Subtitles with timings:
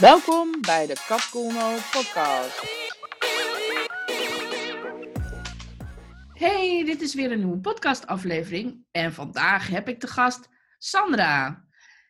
[0.00, 2.62] Welkom bij de Kapkoelno podcast.
[6.32, 11.64] Hey, dit is weer een nieuwe podcastaflevering en vandaag heb ik te gast Sandra.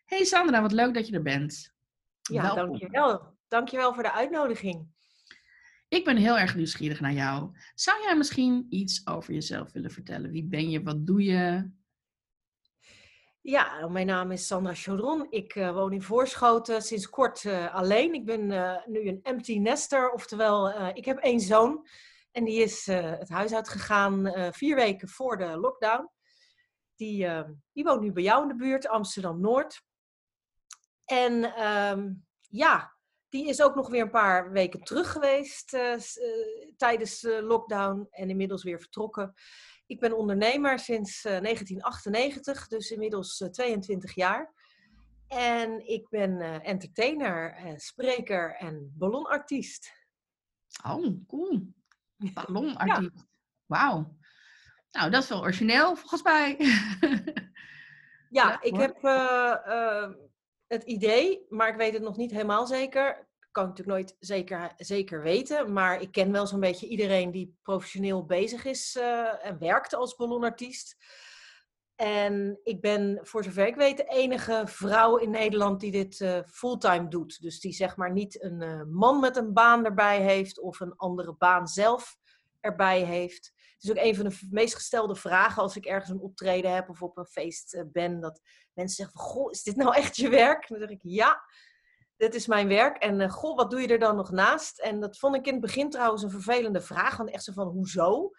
[0.05, 1.75] Hey Sandra, wat leuk dat je er bent.
[2.23, 2.67] Ja, Welkom.
[2.67, 3.37] dankjewel.
[3.49, 4.87] Dankjewel voor de uitnodiging.
[5.89, 7.51] Ik ben heel erg nieuwsgierig naar jou.
[7.75, 10.31] Zou jij misschien iets over jezelf willen vertellen?
[10.31, 10.83] Wie ben je?
[10.83, 11.71] Wat doe je?
[13.43, 15.27] Ja, mijn naam is Sandra Chaudron.
[15.31, 18.15] Ik eh, woon in Voorschoten, sinds kort eh, alleen.
[18.15, 21.87] Ik ben eh, nu een empty nester, oftewel ik heb één zoon.
[22.33, 26.11] En die is het huis uitgegaan vier weken voor de lockdown.
[26.97, 27.29] Die,
[27.73, 29.83] die woont nu bij jou in de buurt, Amsterdam-Noord.
[31.05, 32.97] En ehm, ja,
[33.29, 35.69] die is ook nog weer een paar weken terug geweest
[36.77, 39.35] tijdens de lockdown en inmiddels weer vertrokken.
[39.91, 44.53] Ik ben ondernemer sinds eh, 1998, dus inmiddels eh, 22 jaar.
[45.29, 49.93] En ik ben eh, entertainer, eh, spreker en ballonartiest.
[50.87, 51.73] Oh, cool.
[52.17, 53.27] Ballonartiest.
[53.67, 54.17] Wauw.
[54.91, 56.57] Nou, dat is wel origineel, volgens mij.
[58.31, 60.11] Ja, ik heb eh, eh,
[60.67, 63.29] het idee, maar ik weet het nog niet helemaal zeker.
[63.51, 65.73] Kan ik natuurlijk nooit zeker, zeker weten.
[65.73, 70.17] Maar ik ken wel zo'n beetje iedereen die professioneel bezig is eh, en werkt als
[70.17, 70.97] ballonartiest.
[71.95, 76.39] En ik ben, voor zover ik weet, de enige vrouw in Nederland die dit eh,
[76.47, 77.43] fulltime doet.
[77.43, 80.97] Dus die zeg maar niet een eh, man met een baan erbij heeft of een
[80.97, 82.17] andere baan zelf
[82.61, 83.53] erbij heeft.
[83.55, 86.89] Het is ook een van de meest gestelde vragen als ik ergens een optreden heb
[86.89, 88.21] of op een feest ben.
[88.21, 88.41] Dat
[88.73, 90.69] mensen zeggen goh, is dit nou echt je werk?
[90.69, 91.43] Dan zeg ik, ja,
[92.21, 92.97] dit is mijn werk.
[92.97, 94.81] En eh, goh, wat doe je er dan nog naast?
[94.81, 97.17] En dat vond ik in het begin trouwens een vervelende vraag.
[97.17, 98.31] Want echt zo van, hoezo?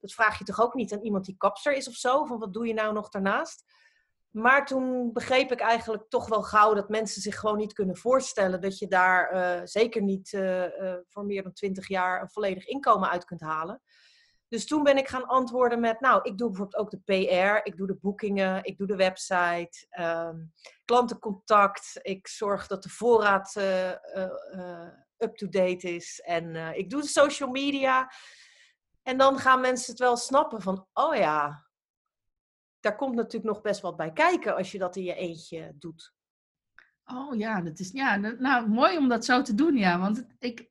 [0.00, 2.24] Dat vraag je toch ook niet aan iemand die kapster is of zo?
[2.24, 3.64] Van, wat doe je nou nog daarnaast?
[4.30, 8.60] Maar toen begreep ik eigenlijk toch wel gauw dat mensen zich gewoon niet kunnen voorstellen
[8.60, 13.08] dat je daar eh, zeker niet eh, voor meer dan 20 jaar een volledig inkomen
[13.08, 13.82] uit kunt halen.
[14.48, 17.76] Dus toen ben ik gaan antwoorden met, nou, ik doe bijvoorbeeld ook de PR, ik
[17.76, 20.36] doe de boekingen, ik doe de website, ehm,
[20.84, 27.08] klantencontact, ik zorg dat de voorraad eh, eh, up-to-date is en eh, ik doe de
[27.08, 28.12] social media.
[29.02, 31.66] En dan gaan mensen het wel snappen van, oh ja,
[32.80, 36.16] daar komt natuurlijk nog best wat bij kijken als je dat in je eentje doet.
[37.14, 39.98] Oh ja, dat is ja, nou mooi om dat zo te doen, ja.
[39.98, 40.68] Want ik,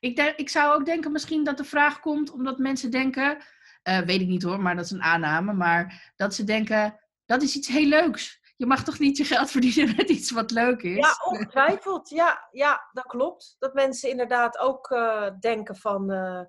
[0.00, 3.38] ik, ik zou ook denken misschien dat de vraag komt omdat mensen denken,
[3.82, 7.42] eh, weet ik niet hoor, maar dat is een aanname, maar dat ze denken dat
[7.42, 8.38] is iets heel leuks.
[8.56, 10.96] Je mag toch niet je geld verdienen met iets wat leuk is?
[10.96, 12.08] Ja, ongetwijfeld.
[12.08, 13.56] Ja, ja, dat klopt.
[13.58, 16.10] Dat mensen inderdaad ook eh, denken van...
[16.10, 16.40] eh,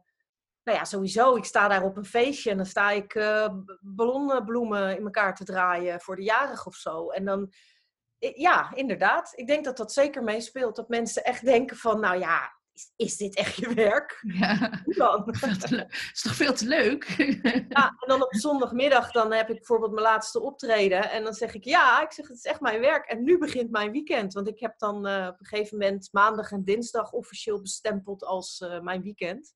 [0.64, 4.98] nou ja, sowieso, ik sta daar op een feestje en dan sta ik b- ballonnenbloemen
[4.98, 7.10] in elkaar te draaien voor de jarig of zo.
[7.10, 7.52] En dan,
[8.30, 9.32] ja, inderdaad.
[9.36, 10.76] Ik denk dat dat zeker meespeelt.
[10.76, 14.20] Dat mensen echt denken van, nou ja, is, is dit echt je werk?
[14.22, 15.30] Ja, Hoe dan?
[16.14, 17.04] is toch veel te leuk?
[17.70, 21.10] Ja, en dan op zondagmiddag dan heb ik bijvoorbeeld mijn laatste optreden.
[21.12, 23.06] En dan zeg ik, ja, ik zeg, het is echt mijn werk.
[23.06, 24.34] En nu begint mijn weekend.
[24.34, 28.62] Want ik heb dan eh, op een gegeven moment maandag en dinsdag officieel bestempeld als
[28.62, 29.54] eh, mijn weekend.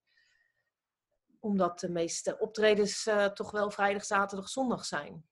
[1.39, 5.25] Omdat de meeste optredens eh, toch wel vrijdag, zaterdag, zondag zijn.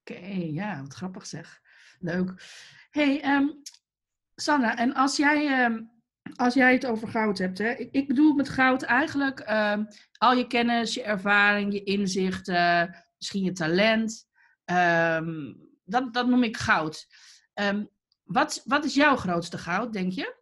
[0.00, 1.60] Oké, ja, wat grappig zeg.
[2.02, 2.32] Leuk.
[2.90, 3.48] hey, ehm,
[4.34, 5.82] Sanna, en als jij, ehm,
[6.34, 9.84] als jij het over goud hebt, hè, ik, ik bedoel met goud eigenlijk ehm,
[10.18, 14.30] al je kennis, je ervaring, je inzichten, misschien je talent.
[15.84, 17.06] dat, dat noem ik goud.
[18.22, 20.40] Wat, wat is jouw grootste goud, denk je?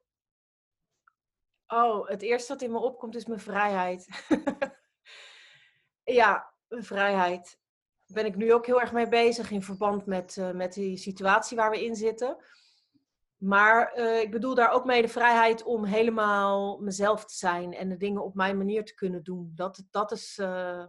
[1.67, 4.09] Oh, het eerste wat in me opkomt is mijn vrijheid.
[6.21, 7.60] ja, mijn vrijheid.
[8.13, 11.57] Ben ik nu ook heel erg mee bezig in verband met, eh, met die situatie
[11.57, 12.37] waar we in zitten.
[13.37, 17.89] Maar eh, ik bedoel daar ook mee de vrijheid om helemaal mezelf te zijn en
[17.89, 19.53] de dingen op mijn manier te kunnen doen.
[19.55, 20.39] Dat, dat is.
[20.39, 20.85] eh,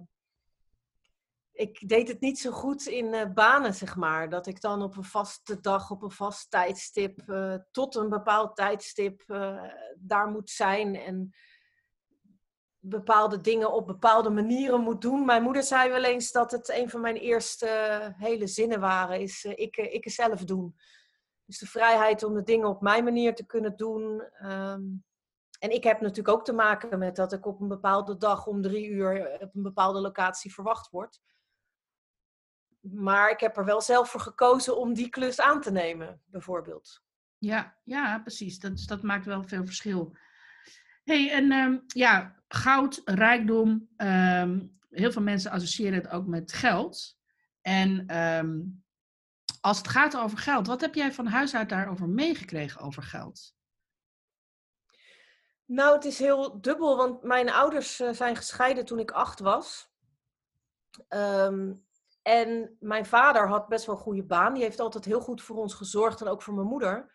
[1.51, 4.29] ik deed het niet zo goed in banen, zeg maar.
[4.29, 7.19] Dat ik dan op een vaste dag, op een vast tijdstip,
[7.71, 9.23] tot een bepaald tijdstip
[9.97, 10.95] daar moet zijn.
[10.95, 11.33] En
[12.81, 15.25] bepaalde dingen op bepaalde manieren moet doen.
[15.25, 19.21] Mijn moeder zei wel eens dat het een van mijn eerste eh, hele zinnen waren.
[19.21, 20.75] Is eh, ik, eh, ik zelf doen.
[21.45, 24.21] Dus de vrijheid om de dingen op mijn manier te kunnen doen.
[24.21, 24.81] Ehm,
[25.59, 28.61] en ik heb natuurlijk ook te maken met dat ik op een bepaalde dag om
[28.61, 31.21] drie uur op een bepaalde locatie verwacht word.
[32.79, 37.03] Maar ik heb er wel zelf voor gekozen om die klus aan te nemen, bijvoorbeeld.
[37.37, 38.59] Ja, ja, precies.
[38.59, 40.15] Dat, dat maakt wel veel verschil.
[41.03, 43.89] Hey, en ehm, ja, goud, rijkdom.
[43.97, 44.59] ehm,
[44.89, 47.17] heel veel mensen associëren het ook met geld.
[47.61, 48.59] En ehm,
[49.61, 53.53] als het gaat over geld, wat heb jij van huis uit daarover meegekregen over geld?
[55.65, 59.89] Nou, het is heel dubbel, want mijn ouders eh, zijn gescheiden toen ik acht was.
[62.21, 64.53] En mijn vader had best wel een goede baan.
[64.53, 67.11] Die heeft altijd heel goed voor ons gezorgd en ook voor mijn moeder.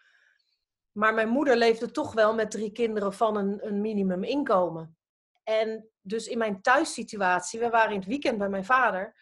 [0.97, 4.97] Maar mijn moeder leefde toch wel met drie kinderen van een, een minimuminkomen.
[5.43, 9.17] En dus in mijn thuissituatie, we waren in het weekend bij mijn vader,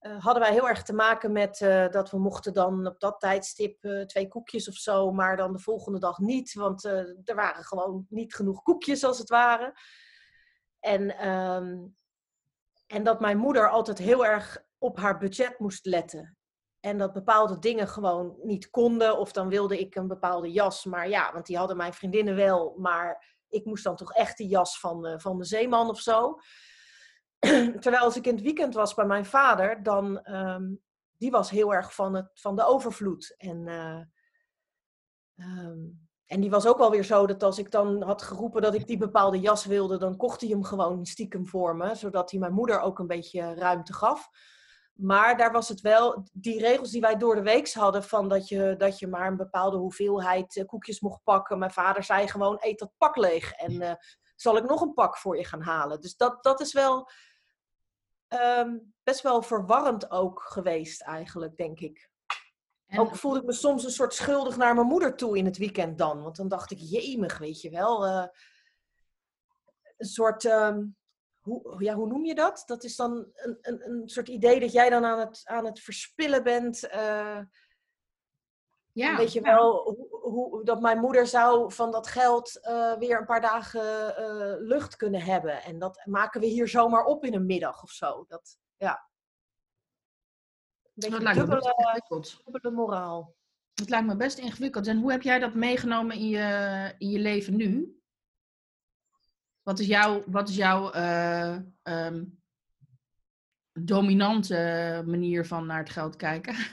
[0.00, 3.20] uh, hadden wij heel erg te maken met uh, dat we mochten dan op dat
[3.20, 7.64] tijdstip uh, twee koekjes of zo, maar dan de volgende dag niet, want er waren
[7.64, 9.74] gewoon niet genoeg koekjes als het ware.
[10.80, 11.96] En, um,
[12.86, 16.37] en dat mijn moeder altijd heel erg op haar budget moest letten.
[16.80, 19.18] En dat bepaalde dingen gewoon niet konden.
[19.18, 20.84] Of dan wilde ik een bepaalde jas.
[20.84, 22.74] Maar ja, want die hadden mijn vriendinnen wel.
[22.78, 26.38] Maar ik moest dan toch echt die jas van, uh, van de zeeman of zo.
[27.80, 30.82] Terwijl als ik in het weekend was bij mijn vader, dan um,
[31.16, 33.34] die was heel erg van, het, van de overvloed.
[33.36, 34.00] En, uh,
[35.36, 38.74] um, en die was ook wel weer zo dat als ik dan had geroepen dat
[38.74, 42.40] ik die bepaalde jas wilde, dan kocht hij hem gewoon stiekem voor me, zodat hij
[42.40, 44.28] mijn moeder ook een beetje ruimte gaf.
[44.98, 48.48] Maar daar was het wel, die regels die wij door de week hadden, van dat
[48.48, 51.58] je, dat je maar een bepaalde hoeveelheid uh, koekjes mocht pakken.
[51.58, 53.92] Mijn vader zei gewoon, eet dat pak leeg en uh,
[54.36, 56.00] zal ik nog een pak voor je gaan halen.
[56.00, 57.10] Dus dat, dat is wel
[58.28, 62.10] um, best wel verwarrend ook geweest eigenlijk, denk ik.
[62.86, 63.00] En...
[63.00, 65.98] Ook voelde ik me soms een soort schuldig naar mijn moeder toe in het weekend
[65.98, 66.22] dan.
[66.22, 68.06] Want dan dacht ik, jemig, weet je wel.
[68.06, 68.26] Uh,
[69.96, 70.44] een soort...
[70.44, 70.96] Um,
[71.48, 72.62] hoe, ja, hoe noem je dat?
[72.66, 75.80] Dat is dan een, een, een soort idee dat jij dan aan het, aan het
[75.80, 76.84] verspillen bent.
[76.94, 77.40] Uh,
[78.92, 83.18] ja, weet je wel, hoe, hoe, dat mijn moeder zou van dat geld uh, weer
[83.18, 85.62] een paar dagen uh, lucht kunnen hebben.
[85.62, 88.24] En dat maken we hier zomaar op in een middag of zo.
[88.28, 89.08] Dat, ja.
[90.94, 92.02] Een beetje dubbele,
[92.44, 93.36] dubbele moraal.
[93.74, 94.86] Het lijkt me best ingewikkeld.
[94.86, 97.97] En hoe heb jij dat meegenomen in je, in je leven nu?
[99.68, 102.40] Wat is jouw, wat is jouw uh, um,
[103.72, 104.54] dominante
[105.06, 106.54] manier van naar het geld kijken?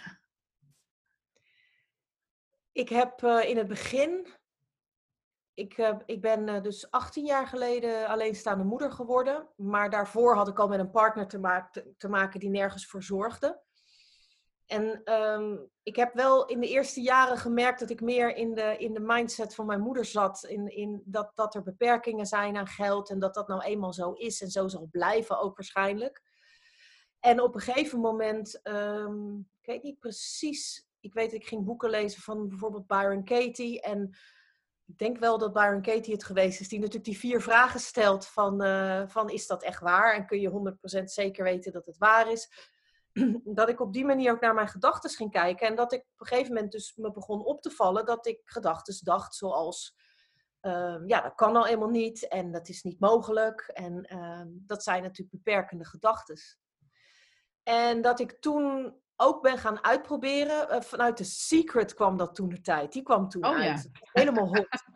[2.71, 4.27] Ik heb uh, in het begin,
[5.53, 9.49] ik, uh, ik ben dus 18 jaar geleden alleenstaande moeder geworden.
[9.55, 13.61] Maar daarvoor had ik al met een partner te, te maken die nergens voor zorgde.
[14.65, 18.75] En um, ik heb wel in de eerste jaren gemerkt dat ik meer in de,
[18.77, 20.43] in de mindset van mijn moeder zat.
[20.43, 24.11] In, in dat, dat er beperkingen zijn aan geld en dat dat nou eenmaal zo
[24.11, 26.23] is en zo zal blijven ook waarschijnlijk.
[27.19, 31.89] En op een gegeven moment, um, ik weet niet precies, ik weet ik ging boeken
[31.89, 33.81] lezen van bijvoorbeeld Byron Katie.
[33.81, 34.17] En
[34.85, 38.27] ik denk wel dat Byron Katie het geweest is, die natuurlijk die vier vragen stelt
[38.27, 40.13] van, uh, van is dat echt waar?
[40.13, 42.73] En kun je 100% zeker weten dat het waar is?
[43.59, 45.67] dat ik op die manier ook naar mijn gedachten ging kijken.
[45.67, 48.41] En dat ik op een gegeven moment dus me begon op te vallen dat ik
[48.43, 49.95] gedachten dacht zoals...
[50.61, 53.61] Uh, ja, dat kan al eenmaal niet en dat is niet mogelijk.
[53.73, 56.37] En uh, dat zijn natuurlijk beperkende gedachten.
[57.63, 60.75] En dat ik toen ook ben gaan uitproberen.
[60.75, 62.93] Uh, vanuit de Secret kwam dat toen de tijd.
[62.93, 63.89] Die kwam toen oh, uit.
[63.93, 63.99] Ja.
[64.11, 64.67] Helemaal hot.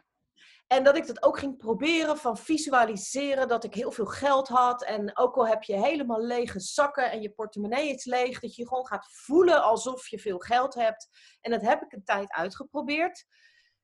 [0.69, 4.83] En dat ik dat ook ging proberen van visualiseren dat ik heel veel geld had.
[4.83, 8.68] En ook al heb je helemaal lege zakken en je portemonnee is leeg, dat je
[8.68, 11.10] gewoon gaat voelen alsof je veel geld hebt.
[11.42, 13.25] En dat heb ik een tijd uitgeprobeerd.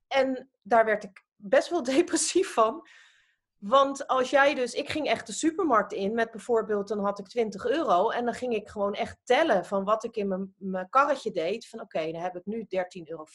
[0.07, 2.87] En daar werd ik best wel depressief van.
[3.67, 7.27] Want als jij dus, ik ging echt de supermarkt in met bijvoorbeeld, dan had ik
[7.27, 11.31] 20 euro en dan ging ik gewoon echt tellen van wat ik in mijn, karretje
[11.31, 11.67] deed.
[11.67, 12.67] Van oké, dan heb ik nu 13,40
[13.03, 13.25] euro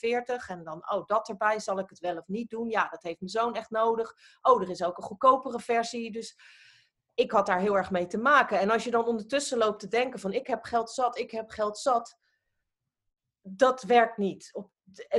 [0.47, 2.69] en dan, oh dat erbij, zal ik het wel of niet doen?
[2.69, 4.17] Ja, dat heeft mijn zoon echt nodig.
[4.41, 6.13] Oh, er is ook een goedkopere versie.
[6.13, 6.39] Dus
[7.15, 8.59] ik had daar heel erg mee te maken.
[8.59, 11.51] En als je dan ondertussen loopt te denken van ik heb geld zat, ik heb
[11.51, 12.19] geld zat.
[13.43, 14.51] Dat werkt niet.
[14.53, 14.71] Op,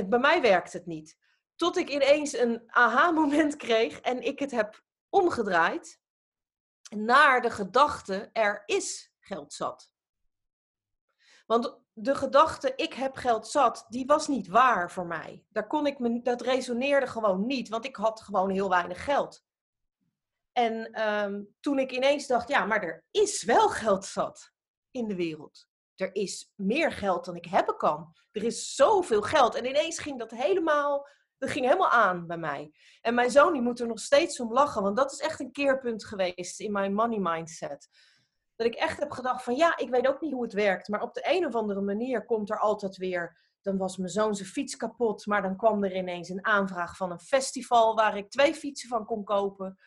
[0.06, 1.16] bij mij werkt het niet.
[1.56, 6.00] Tot ik ineens een aha-moment kreeg en ik het heb omgedraaid
[6.90, 9.92] naar de gedachte er is geld zat.
[11.46, 15.44] Want de gedachte ik heb geld zat, die was niet waar voor mij.
[15.48, 19.44] Daar kon ik me, dat resoneerde gewoon niet, want ik had gewoon heel weinig geld.
[20.52, 24.52] En um, toen ik ineens dacht, ja, maar er is wel geld zat
[24.90, 25.68] in de wereld.
[25.96, 28.14] Er is meer geld dan ik hebben kan.
[28.32, 29.54] Er is zoveel geld.
[29.54, 31.08] En ineens ging dat helemaal
[31.42, 32.72] dat ging helemaal aan bij mij.
[33.00, 35.52] En mijn zoon die moet er nog steeds om lachen, want dat is echt een
[35.52, 37.88] keerpunt geweest in mijn money mindset.
[38.56, 41.02] Dat ik echt heb gedacht van ja, ik weet ook niet hoe het werkt, maar
[41.02, 43.38] op de een of andere manier komt er altijd weer.
[43.62, 47.10] Dan was mijn zoon zijn fiets kapot, maar dan kwam er ineens een aanvraag van
[47.10, 49.78] een festival waar ik twee fietsen van kon kopen.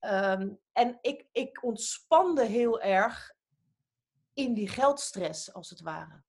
[0.00, 3.34] Um, en ik, ik ontspande heel erg
[4.32, 6.22] in die geldstress, als het ware.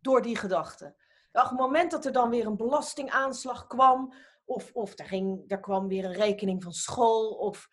[0.00, 0.96] Door die gedachten.
[1.32, 5.60] Op het moment dat er dan weer een belastingaanslag kwam, Of, of er, ging, er
[5.60, 7.30] kwam weer een rekening van school.
[7.30, 7.68] Of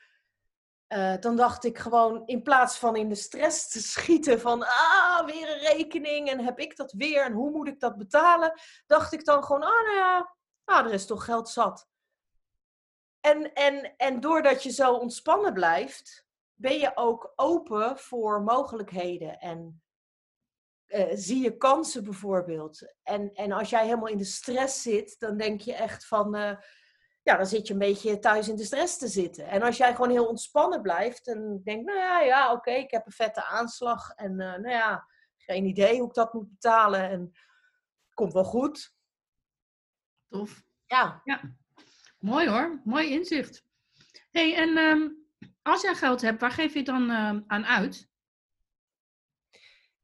[0.88, 5.26] eh, dan dacht ik gewoon, in plaats van in de stress te schieten van, ah,
[5.26, 9.14] weer een rekening en heb ik dat weer en hoe moet ik dat betalen, dacht
[9.14, 11.88] ik dan gewoon, ah, nou ja, ah, er is toch geld zat.
[13.20, 19.84] En, en, en doordat je zo ontspannen blijft, ben je ook open voor mogelijkheden en
[20.88, 22.94] uh, zie je kansen bijvoorbeeld.
[23.04, 26.56] En, en als jij helemaal in de stress zit, dan denk je echt van, uh,
[27.22, 29.48] ja, dan zit je een beetje thuis in de stress te zitten.
[29.48, 33.06] En als jij gewoon heel ontspannen blijft en denkt, nou ja, ja, oké, ik heb
[33.06, 37.32] een vette aanslag en uh, nou ja, geen idee hoe ik dat moet betalen en
[38.14, 38.94] komt wel goed.
[40.28, 40.64] Tof.
[40.86, 41.22] Ja.
[41.24, 41.42] ja.
[42.20, 43.64] Mooi hoor, mooi inzicht.
[44.32, 45.28] hey, en um,
[45.62, 48.10] als jij geld hebt, waar geef je het dan uh, aan uit?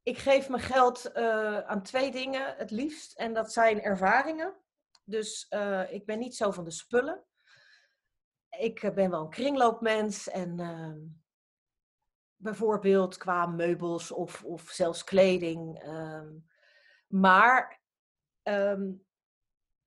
[0.03, 3.17] Ik geef mijn geld uh, aan twee dingen het liefst.
[3.17, 4.53] En dat zijn ervaringen.
[5.03, 7.25] Dus uh, ik ben niet zo van de spullen.
[8.50, 10.29] Ik ben wel een kringloopmens.
[10.29, 11.00] En ehm,
[12.36, 15.79] bijvoorbeeld qua meubels of, of zelfs kleding.
[15.79, 16.29] Ehm,
[17.08, 17.81] maar
[18.43, 19.05] um,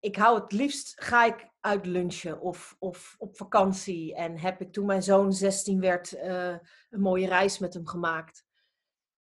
[0.01, 4.15] ik hou het liefst, ga ik uit lunchen of, of op vakantie.
[4.15, 6.61] En heb ik toen mijn zoon 16 werd, een
[7.01, 8.44] mooie reis met hem gemaakt.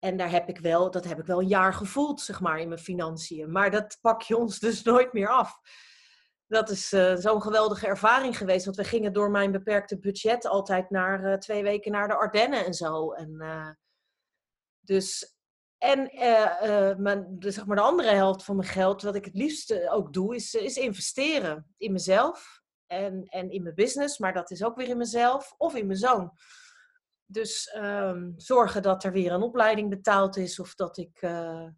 [0.05, 2.69] En daar heb ik wel, dat heb ik wel een jaar gevoeld, zeg maar, in
[2.69, 3.53] mijn financiën.
[3.53, 5.61] Maar dat pak je ons dus nooit meer af.
[6.47, 8.65] Dat is uh, zo'n geweldige ervaring geweest.
[8.65, 12.65] Want we gingen door mijn beperkte budget altijd naar uh, twee weken naar de Ardennen
[12.65, 13.13] en zo.
[13.13, 13.39] En,
[14.81, 15.37] dus
[15.79, 16.11] en
[17.03, 20.13] mijn, de, zeg maar de andere helft van mijn geld, wat ik het liefst ook
[20.13, 24.19] doe, is, is investeren in mezelf en, en in mijn business.
[24.19, 26.33] Maar dat is ook weer in mezelf of in mijn zoon.
[27.27, 31.69] Dus um, zorgen dat er weer een opleiding betaald is of dat ik uh,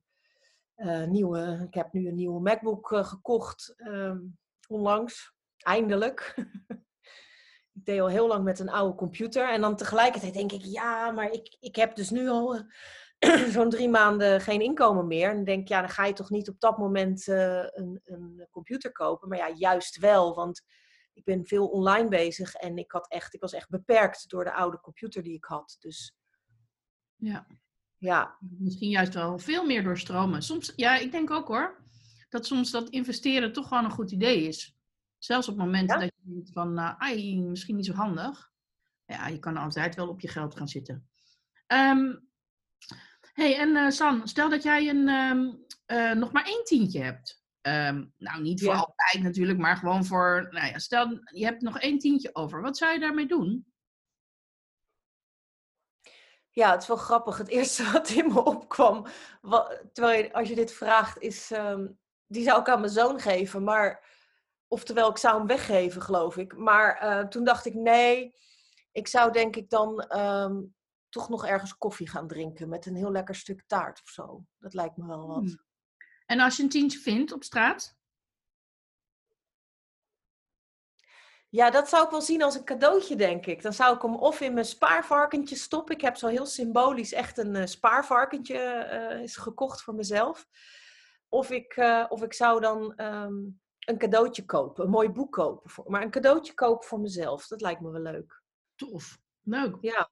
[1.06, 4.38] nieuwe, ik heb nu een nieuwe MacBook gekocht um,
[4.68, 6.34] onlangs, eindelijk.
[7.76, 11.10] ik deed al heel lang met een oude computer en dan tegelijkertijd denk ik, ja,
[11.10, 12.64] maar ik, ik heb dus nu al
[13.54, 15.28] zo'n drie maanden geen inkomen meer.
[15.28, 18.46] En dan denk je, ja, dan ga je toch niet op dat moment een, een,
[18.50, 19.28] computer kopen.
[19.28, 20.62] Maar ja, juist wel, want
[21.16, 24.52] ik ben veel online bezig en ik, had echt, ik was echt beperkt door de
[24.52, 25.76] oude computer die ik had.
[25.78, 26.16] Dus
[27.16, 27.46] ja.
[27.98, 28.36] ja.
[28.40, 30.42] Misschien juist wel veel meer doorstromen.
[30.42, 31.84] Soms, ja, ik denk ook hoor,
[32.28, 34.76] dat soms dat investeren toch gewoon een goed idee is.
[35.18, 36.04] Zelfs op momenten ja?
[36.04, 38.50] dat je denkt van, uh, ai, misschien niet zo handig.
[39.06, 41.08] Ja, je kan altijd wel op je geld gaan zitten.
[41.66, 42.28] Um,
[43.32, 47.35] hey, en uh, San, stel dat jij een, um, uh, nog maar één tientje hebt.
[47.66, 48.78] Um, nou, niet voor ja.
[48.78, 52.62] altijd natuurlijk, maar gewoon voor, nou ja, stel je hebt nog één tientje over.
[52.62, 53.66] Wat zou je daarmee doen?
[56.50, 57.38] Ja, het is wel grappig.
[57.38, 59.06] Het eerste wat in me opkwam,
[59.40, 63.20] wat, terwijl je, als je dit vraagt, is, um, die zou ik aan mijn zoon
[63.20, 63.64] geven.
[63.64, 64.04] Maar,
[64.68, 66.56] oftewel, ik zou hem weggeven, geloof ik.
[66.56, 68.34] Maar uh, toen dacht ik, nee,
[68.92, 70.74] ik zou denk ik dan um,
[71.08, 74.44] toch nog ergens koffie gaan drinken met een heel lekker stuk taart of zo.
[74.58, 75.36] Dat lijkt me wel wat.
[75.36, 75.65] Hmm.
[76.26, 77.96] En als je een tientje vindt op straat?
[81.48, 83.62] Ja, dat zou ik wel zien als een cadeautje, denk ik.
[83.62, 85.94] Dan zou ik hem of in mijn spaarvarkentje stoppen.
[85.94, 90.46] Ik heb zo heel symbolisch echt een uh, spaarvarkentje uh, is gekocht voor mezelf.
[91.28, 95.70] Of ik, uh, of ik zou dan um, een cadeautje kopen, een mooi boek kopen.
[95.70, 98.42] Voor, maar een cadeautje kopen voor mezelf, dat lijkt me wel leuk.
[98.74, 99.76] Tof, leuk.
[99.80, 100.10] Ja.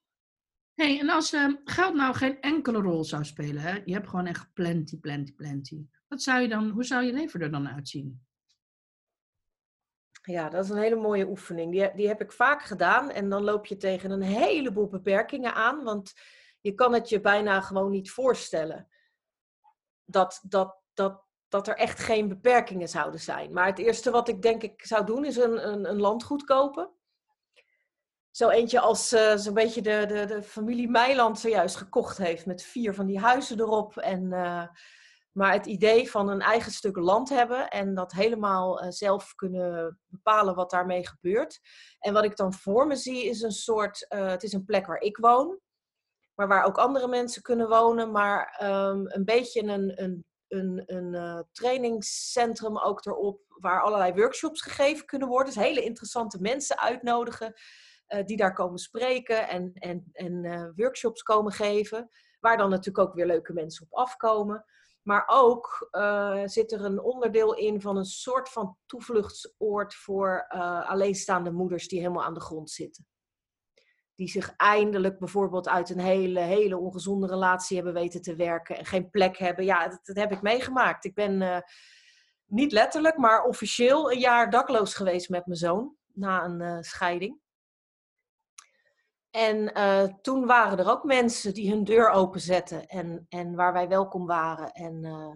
[0.75, 3.81] hey, en als uh, geld nou geen enkele rol zou spelen, hè?
[3.85, 5.87] je hebt gewoon echt plenty, plenty, plenty.
[6.15, 8.27] Wat zou je dan, hoe zou je leven er dan uitzien?
[10.23, 11.73] Ja, dat is een hele mooie oefening.
[11.73, 15.85] Die, die heb ik vaak gedaan en dan loop je tegen een heleboel beperkingen aan,
[15.85, 16.13] want
[16.61, 18.89] je kan het je bijna gewoon niet voorstellen
[20.05, 23.53] dat, dat, dat, dat er echt geen beperkingen zouden zijn.
[23.53, 26.93] Maar het eerste wat ik denk ik zou doen is een, een, een landgoed kopen
[28.31, 32.47] zo eentje als uh, zo'n beetje de, de, de familie Meiland zojuist gekocht heeft.
[32.47, 33.97] Met vier van die huizen erop.
[33.97, 34.67] En, uh,
[35.35, 37.69] maar het idee van een eigen stuk land hebben.
[37.69, 41.61] En dat helemaal uh, zelf kunnen bepalen wat daarmee gebeurt.
[41.99, 44.07] En wat ik dan voor me zie is een soort...
[44.09, 45.59] het is een plek waar ik woon.
[46.35, 48.11] Maar waar ook andere mensen kunnen wonen.
[48.11, 53.41] Maar um, een beetje een, een, een, een trainingscentrum ook erop.
[53.49, 55.55] Waar allerlei workshops gegeven kunnen worden.
[55.55, 57.55] Dus hele interessante mensen uitnodigen
[58.25, 62.09] die daar komen spreken en, en, en workshops komen geven.
[62.41, 64.65] Waar dan natuurlijk ook weer leuke mensen op afkomen.
[65.05, 70.47] Maar ook uh, zit er een onderdeel in van een soort van toevluchtsoord voor
[70.87, 73.07] alleenstaande moeders die helemaal aan de grond zitten.
[74.15, 78.85] Die zich eindelijk bijvoorbeeld uit een hele, hele ongezonde relatie hebben weten te werken en
[78.85, 79.65] geen plek hebben.
[79.65, 81.05] Ja, dat, heb ik meegemaakt.
[81.05, 81.65] Ik ben
[82.47, 87.43] niet letterlijk, maar officieel een jaar dakloos geweest met mijn zoon na een eh, scheiding.
[89.35, 93.89] En eh, toen waren er ook mensen die hun deur openzetten en, en waar wij
[93.89, 94.73] welkom waren.
[94.73, 95.33] En, eh,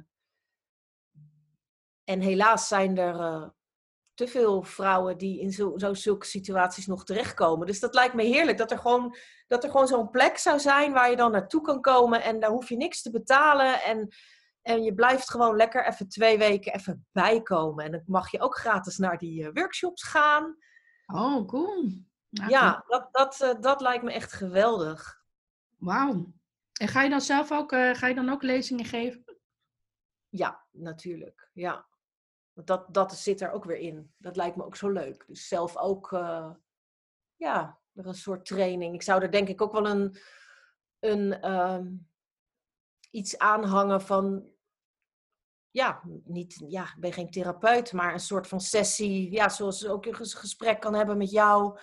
[2.05, 3.49] en helaas zijn er eh,
[4.15, 7.67] te veel vrouwen die in zo, zo, zulke situaties nog terechtkomen.
[7.67, 10.93] Dus dat lijkt me heerlijk dat er gewoon, dat er gewoon zo'n plek zou zijn
[10.93, 13.83] waar je dan naartoe kan komen en daar hoef je niks te betalen.
[13.83, 14.09] En,
[14.63, 17.85] en je blijft gewoon lekker even twee weken even bijkomen.
[17.85, 20.57] En dan mag je ook gratis naar die workshops gaan.
[21.07, 22.07] Oh, cool.
[22.31, 25.23] Ja, dat, dat, uh, dat lijkt me echt geweldig.
[25.77, 26.33] Wauw.
[26.73, 29.25] En ga je dan zelf ook, uh, ga je dan ook lezingen geven?
[30.29, 31.51] Ja, natuurlijk.
[31.53, 31.87] Ja.
[32.53, 34.13] Want dat, dat zit er ook weer in.
[34.17, 35.25] Dat lijkt me ook zo leuk.
[35.27, 36.51] Dus zelf ook, uh,
[37.37, 38.95] ja, er een soort training.
[38.95, 40.17] Ik zou er denk ik ook wel een,
[40.99, 42.09] een um,
[43.11, 44.53] iets aanhangen van
[45.71, 50.07] ja, niet, ja, ik ben geen therapeut, maar een soort van sessie, ja, zoals ook
[50.07, 51.79] een gesprek kan hebben met jou.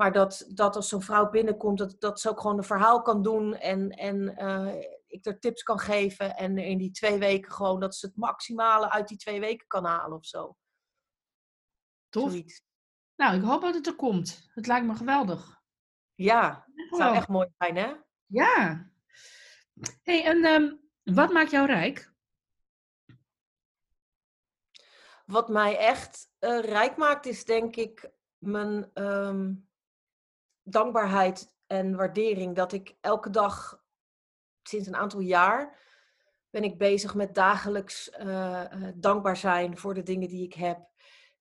[0.00, 3.22] Maar dat, dat als zo'n vrouw binnenkomt, dat, dat ze ook gewoon een verhaal kan
[3.22, 6.36] doen en, en uh, ik er tips kan geven.
[6.36, 9.84] En in die twee weken gewoon dat ze het maximale uit die twee weken kan
[9.84, 10.56] halen of zo.
[12.08, 12.30] Tof.
[12.30, 12.62] Zoiets.
[13.16, 14.48] Nou, ik hoop dat het er komt.
[14.54, 15.60] Het lijkt me geweldig.
[16.14, 17.94] Ja, het zou echt mooi zijn, hè?
[18.26, 18.90] Ja.
[20.02, 22.12] hey, en um, wat maakt jou rijk?
[25.26, 29.67] Wat mij echt uh, rijk maakt, is denk ik mijn um,
[30.72, 32.56] dankbaarheid en waardering.
[32.56, 33.82] Dat ik elke dag,
[34.62, 35.86] sinds een aantal jaar,
[36.50, 40.86] ben ik bezig met dagelijks uh, uh, dankbaar zijn voor de dingen die ik heb.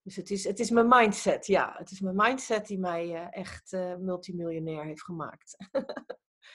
[0.02, 1.76] Dus het is, het is mijn mindset, ja.
[1.78, 5.58] Het is mijn mindset die mij uh, echt multimiljonair heeft gemaakt.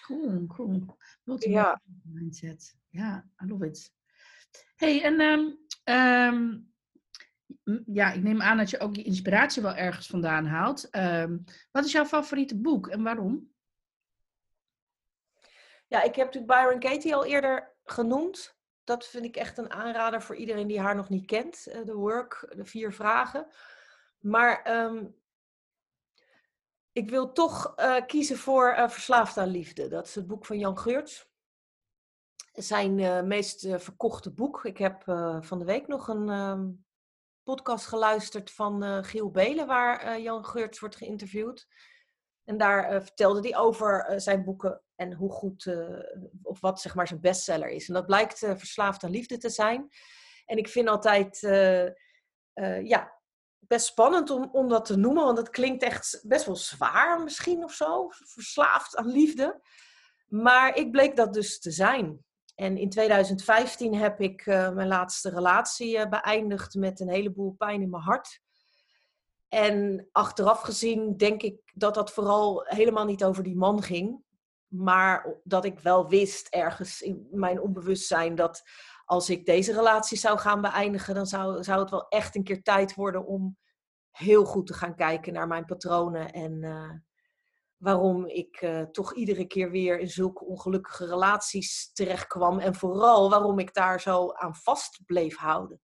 [0.07, 0.97] cool, cool.
[1.23, 1.83] Multimiljonair ja.
[2.03, 2.77] mindset.
[2.89, 3.93] Ja, I love it.
[4.77, 6.72] Hey, en um, um,
[7.87, 10.97] ja, ik neem aan dat je ook je inspiratie wel ergens vandaan haalt.
[10.97, 13.51] Um, wat is jouw favoriete boek en waarom?
[15.87, 18.61] Ja, ik heb natuurlijk Byron Katie al eerder genoemd.
[18.85, 21.65] Dat vind ik echt een aanrader voor iedereen die haar nog niet kent.
[21.65, 23.47] De uh, Work, de vier vragen.
[24.19, 25.15] Maar um,
[26.93, 29.89] ik wil toch uh, kiezen voor uh, Verslaafd aan Liefde.
[29.89, 31.31] Dat is het boek van Jan Geurts.
[32.53, 34.65] Zijn meest verkochte boek.
[34.65, 35.03] Ik heb
[35.41, 36.85] van de week nog een um,
[37.43, 41.67] podcast geluisterd van uh, Giel Belen, waar uh, Jan Geurts wordt geïnterviewd.
[42.45, 45.77] En daar uh, vertelde hij over zijn boeken en hoe goed,
[46.43, 47.89] of wat zeg maar zijn bestseller is.
[47.89, 49.89] En dat blijkt Verslaafd aan Liefde te zijn.
[50.47, 51.41] En ik vind altijd,
[52.83, 53.21] ja,
[53.59, 57.65] best spannend om, om dat te noemen, want het klinkt echt best wel zwaar misschien
[57.65, 58.09] of zo.
[58.11, 59.61] Verslaafd aan liefde.
[60.27, 62.25] Maar ik bleek dat dus te zijn.
[62.63, 67.83] En in 2015 heb ik uh, mijn laatste relatie uh, beëindigd met een heleboel pijn
[67.83, 68.41] in mijn hart.
[69.49, 74.25] En achteraf gezien denk ik dat dat vooral helemaal niet over die man ging.
[74.67, 78.63] Maar dat ik wel wist ergens in mijn onbewustzijn dat
[79.05, 82.63] als ik deze relatie zou gaan beëindigen, dan zou, zou het wel echt een keer
[82.63, 83.57] tijd worden om
[84.11, 86.91] heel goed te gaan kijken naar mijn patronen en, uh,
[87.83, 92.59] waarom ik uh, toch iedere keer weer in zulke ongelukkige relaties terechtkwam.
[92.59, 95.81] En vooral waarom ik daar zo aan vast bleef houden.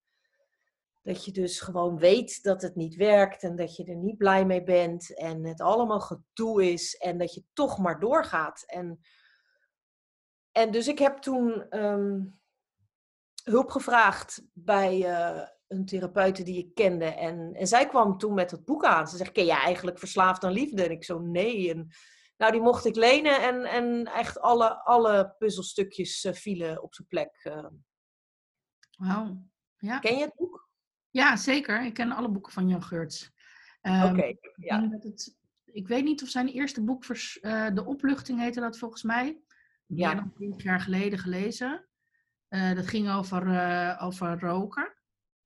[1.02, 4.46] Dat je dus gewoon weet dat het niet werkt en dat je er niet blij
[4.46, 8.62] mee bent en het allemaal gedoe is en dat je toch maar doorgaat.
[8.66, 9.00] En,
[10.52, 12.40] en dus ik heb toen um,
[13.44, 17.04] hulp gevraagd bij uh, een therapeute die ik kende.
[17.04, 19.08] En, en zij kwam toen met het boek aan.
[19.08, 20.84] Ze zegt, ken jij eigenlijk Verslaafd aan Liefde?
[20.84, 21.70] En ik zo, nee.
[21.70, 21.88] En,
[22.36, 27.08] nou, die mocht ik lenen en, en echt alle, alle puzzelstukjes uh, vielen op zijn
[27.08, 27.44] plek.
[27.44, 27.66] Uh.
[28.98, 29.46] Wauw.
[29.76, 29.98] Ja.
[29.98, 30.68] Ken je het boek?
[31.10, 31.84] Ja, zeker.
[31.84, 33.30] Ik ken alle boeken van Jan Geurts.
[33.82, 34.82] Um, Oké, okay, ja.
[34.82, 39.02] Ik, het, ik weet niet of zijn eerste boek, uh, De Opluchting heette dat volgens
[39.02, 39.40] mij.
[39.86, 40.14] Meer ja.
[40.14, 41.88] dan twintig jaar geleden gelezen.
[42.48, 43.42] dat ging over,
[44.00, 44.97] over roken.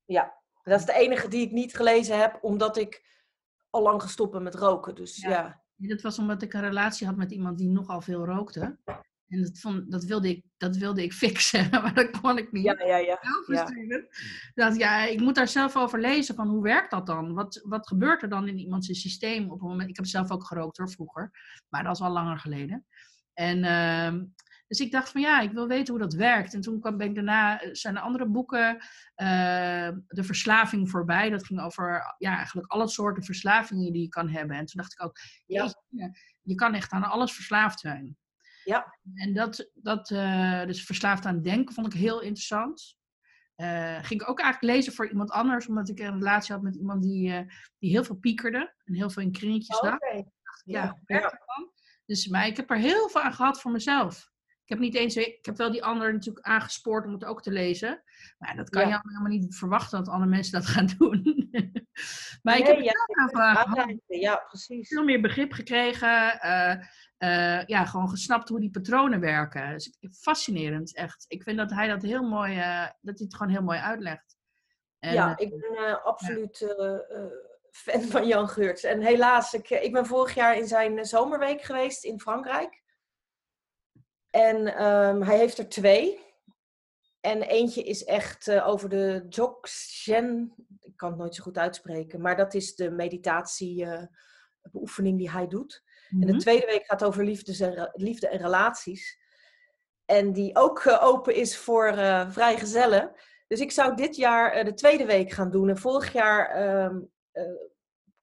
[0.05, 3.11] Ja, dat is de enige die ik niet gelezen heb, omdat ik
[3.71, 4.95] al lang gestopt ben met roken.
[4.95, 5.31] Dus ja.
[5.31, 5.61] ja.
[5.88, 8.79] Dat was omdat ik een relatie had met iemand die nogal veel rookte.
[9.33, 12.65] En dat, vond, dat, wilde, ik, dat wilde ik fixen, maar dat kon ik niet.
[12.65, 13.19] Ja, ja, ja.
[13.47, 13.67] ja.
[14.55, 17.35] Dat, ja, ik moet daar zelf over lezen van hoe werkt dat dan?
[17.35, 19.88] Wat, wat gebeurt er dan in iemands systeem op het moment?
[19.88, 21.31] Ik heb zelf ook gerookt hoor, vroeger.
[21.69, 22.87] Maar dat is al langer geleden.
[23.35, 24.23] En uh,
[24.73, 26.55] dus ik dacht van ja, ik wil weten hoe dat werkt.
[26.55, 28.75] En toen kwam, ben ik daarna, eh, zijn er andere boeken,
[29.17, 31.31] uh, De Verslaving voorbij.
[31.31, 34.57] Dat ging over ja, eigenlijk alle soorten verslavingen die je kan hebben.
[34.57, 35.75] En toen dacht ik ook, ja.
[36.43, 38.17] je kan echt aan alles verslaafd zijn.
[38.65, 38.99] Ja.
[39.15, 42.97] En dat, dat uh, dus verslaafd aan denken vond ik heel interessant.
[43.55, 46.77] eh, ging ik ook eigenlijk lezen voor iemand anders, omdat ik een relatie had met
[46.77, 49.87] iemand die, eh, die heel veel piekerde en heel veel in kringetjes Oké.
[49.87, 49.99] lag.
[50.65, 50.99] Ja.
[52.07, 54.32] Dus maar ik heb er heel veel aan gehad voor mezelf.
[54.73, 57.51] Ik heb niet eens, ik heb wel die ander natuurlijk aangespoord om het ook te
[57.51, 58.03] lezen.
[58.39, 58.89] Maar dat kan Ja.
[58.89, 61.51] je helemaal niet verwachten dat andere mensen dat gaan doen.
[62.43, 62.93] maar ik heb ja,
[64.07, 64.89] Ja, precies.
[64.89, 66.41] veel meer begrip gekregen.
[66.41, 66.71] eh,
[67.17, 69.73] eh, ja, gewoon gesnapt hoe die patronen werken.
[69.73, 71.25] Dus fascinerend, echt.
[71.29, 74.37] Ik vind dat hij dat heel mooi, eh, dat hij het gewoon heel mooi uitlegt.
[74.99, 76.75] En, ja, ik ben absoluut
[77.71, 78.83] fan van Jan Geurts.
[78.83, 82.82] En helaas, ik, ik ben vorig jaar in zijn zomerweek geweest in Frankrijk.
[84.33, 86.21] En ehm, hij heeft er twee.
[87.21, 90.55] En eentje is echt eh, over de Dzogchen.
[90.81, 92.21] Ik kan het nooit zo goed uitspreken.
[92.21, 95.83] Maar dat is de meditatie-beoefening die hij doet.
[96.11, 96.38] En de mhm.
[96.38, 99.21] tweede week gaat over liefdes en, liefde en relaties.
[100.05, 103.14] En die ook eh, open is voor eh vrijgezellen.
[103.53, 105.68] Dus ik zou dit jaar eh, de tweede week gaan doen.
[105.68, 107.01] En vorig jaar ehm,
[107.33, 107.45] eh,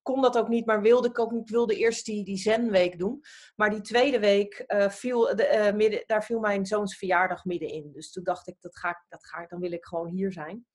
[0.09, 1.49] kon dat ook niet, maar wilde ik ook niet.
[1.49, 3.21] wilde eerst die, die zenweek doen.
[3.55, 7.91] Maar die tweede week, eh, viel, de, eh, midden, daar viel mijn zoons verjaardag middenin.
[7.91, 10.31] Dus toen dacht ik, dat ga ik, dat ga ik, dan wil ik gewoon hier
[10.31, 10.65] zijn.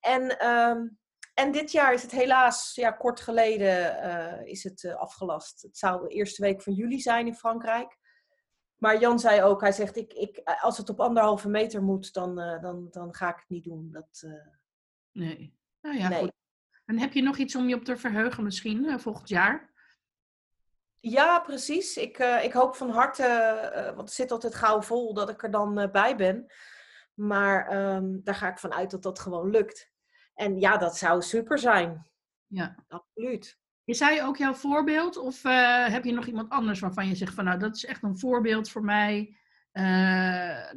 [0.00, 0.88] En, ehm,
[1.34, 5.62] en dit jaar is het helaas, ja, kort geleden eh, is het afgelast.
[5.62, 7.98] Het zou de eerste week van juli zijn in Frankrijk.
[8.76, 12.34] Maar Jan zei ook, hij zegt, ik, ik, als het op anderhalve meter moet, dan,
[12.36, 13.90] dan, dan ga ik het niet doen.
[13.90, 14.26] Dat,
[15.12, 15.54] Nee.
[15.80, 16.20] Nou ja, nee.
[16.20, 16.41] goed.
[16.92, 19.70] En heb je nog iets om je op te verheugen misschien eh, volgend jaar?
[21.00, 21.96] Ja, precies.
[21.96, 25.42] Ik, eh, ik hoop van harte, eh, want het zit altijd gauw vol, dat ik
[25.42, 26.52] er dan bij ben.
[27.14, 29.92] Maar ehm, daar ga ik van uit dat dat gewoon lukt.
[30.34, 32.06] En ja, dat zou super zijn.
[32.46, 32.76] Ja.
[32.88, 33.58] Absoluut.
[33.84, 35.16] Is hij ook jouw voorbeeld?
[35.16, 35.42] Of
[35.86, 38.70] heb je nog iemand anders waarvan je zegt van nou, dat is echt een voorbeeld
[38.70, 39.36] voor mij.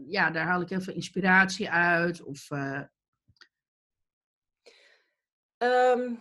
[0.05, 2.23] Ja, daar haal ik heel veel inspiratie uit.
[2.23, 2.47] Of
[5.71, 6.13] eh, Ehm,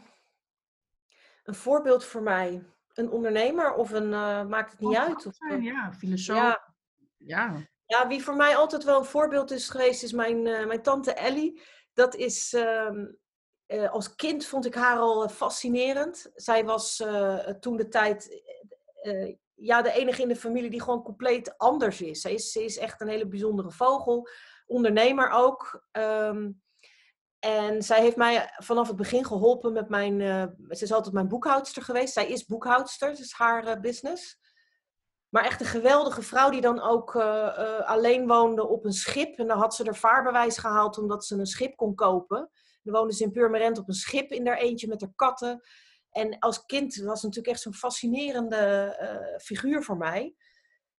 [1.44, 2.64] een voorbeeld voor mij.
[2.94, 5.26] Een ondernemer of een, eh, maakt het niet kan uit.
[5.26, 6.36] Of, zijn, ja, filosoof.
[6.36, 6.74] ja,
[7.16, 7.72] ja.
[7.86, 11.12] Ja, wie voor mij altijd wel een voorbeeld is geweest, is mijn, eh, mijn tante
[11.12, 11.62] Ellie.
[11.92, 13.06] Dat is, ehm,
[13.66, 16.30] eh, als kind vond ik haar al fascinerend.
[16.34, 17.02] Zij was
[17.60, 18.42] toen de tijd,
[19.54, 22.20] ja, de enige in de familie die gewoon compleet anders is.
[22.20, 24.28] Ze is, ze is echt een hele bijzondere vogel,
[24.66, 25.84] ondernemer ook.
[25.90, 26.50] Ehm,
[27.44, 31.28] en zij heeft mij vanaf het begin geholpen met mijn, eh, ze is altijd mijn
[31.28, 32.12] boekhoudster geweest.
[32.12, 34.38] Zij is boekhoudster, dat is haar eh, business.
[35.28, 39.38] Maar echt een geweldige vrouw die dan ook eh, alleen woonde op een schip.
[39.38, 42.50] En dan had ze er vaarbewijs gehaald omdat ze een schip kon kopen.
[42.82, 45.60] Dan woonde ze in Purmerend op een schip in haar eentje met haar katten.
[46.10, 50.34] En als kind was ze natuurlijk echt zo'n fascinerende figuur voor mij.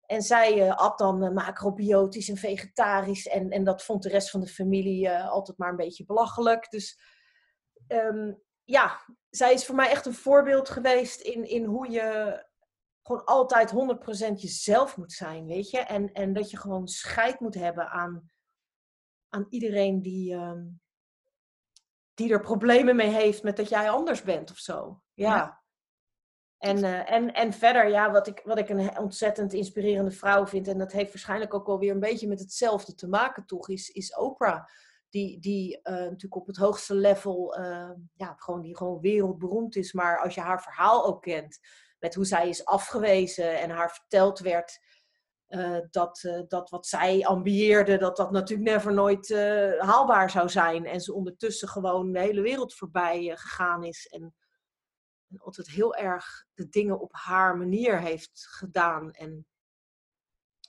[0.07, 3.27] En zij eh, at dan eh, macrobiotisch en vegetarisch.
[3.27, 6.71] En, en dat vond de rest van de familie eh, altijd maar een beetje belachelijk.
[6.71, 7.01] Dus
[7.87, 8.33] ehm,
[8.65, 12.43] ja, zij is voor mij echt een voorbeeld geweest in, in hoe je
[13.03, 13.75] gewoon altijd 100%
[14.35, 15.79] jezelf moet zijn, weet je.
[15.79, 18.31] En, en dat je gewoon scheid moet hebben aan,
[19.29, 20.67] aan iedereen die, ehm,
[22.15, 25.03] die er problemen mee heeft met dat jij anders bent of zo.
[25.15, 25.64] Ja.
[26.65, 30.69] En, eh, en, en verder, ja, wat ik, wat ik een ontzettend inspirerende vrouw vind,
[30.69, 33.89] en dat heeft waarschijnlijk ook wel weer een beetje met hetzelfde te maken, toch, is,
[33.89, 34.65] is Oprah.
[35.11, 39.93] Die, die eh, natuurlijk op het hoogste level, eh, ja, gewoon, die gewoon wereldberoemd is.
[39.93, 41.59] Maar als je haar verhaal ook kent,
[41.99, 44.79] met hoe zij is afgewezen en haar verteld werd
[45.91, 49.29] dat, dat wat zij ambieerde, dat dat natuurlijk never nooit
[49.79, 50.87] haalbaar zou zijn.
[50.87, 54.07] En ze ondertussen gewoon de hele wereld voorbij gegaan is.
[54.07, 54.35] En,
[55.35, 59.13] en altijd heel erg de dingen op haar manier heeft gedaan.
[59.13, 59.47] En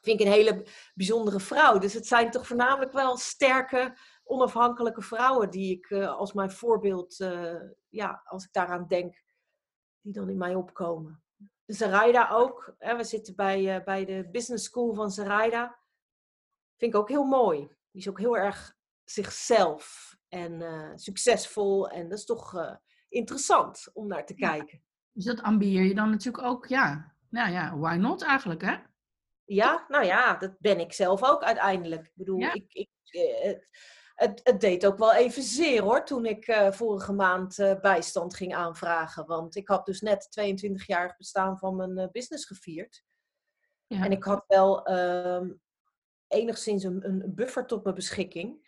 [0.01, 1.77] vind ik een hele bijzondere vrouw.
[1.77, 7.19] Dus het zijn toch voornamelijk wel sterke, onafhankelijke vrouwen die ik eh, als mijn voorbeeld,
[7.19, 9.23] eh, ja, als ik daaraan denk,
[10.01, 11.23] die dan in mij opkomen.
[11.65, 12.75] Zaraida ook.
[12.77, 15.79] Hè, we zitten bij, eh, bij de business school van Zaraida.
[16.77, 17.59] Vind ik ook heel mooi.
[17.91, 20.61] Die is ook heel erg zichzelf en
[20.99, 21.89] succesvol.
[21.89, 22.77] En dat is toch
[23.09, 24.83] interessant om naar te kijken.
[25.11, 27.13] Dus dat ambieer je dan natuurlijk ook, ja.
[27.29, 28.75] Nou ja, why not eigenlijk, hè?
[29.45, 32.05] Ja, nou ja, dat ben ik zelf ook uiteindelijk.
[32.05, 32.53] Ik bedoel, Ja.
[32.53, 33.67] ik, ik, eh, het,
[34.15, 38.35] het, het deed ook wel even zeer hoor, toen ik eh, vorige maand eh, bijstand
[38.35, 39.25] ging aanvragen.
[39.25, 43.03] Want ik had dus net 22-jarig bestaan van mijn business gevierd.
[43.87, 44.03] Ja.
[44.03, 45.49] En ik had wel ehm,
[46.27, 48.64] enigszins een, een buffer tot mijn beschikking.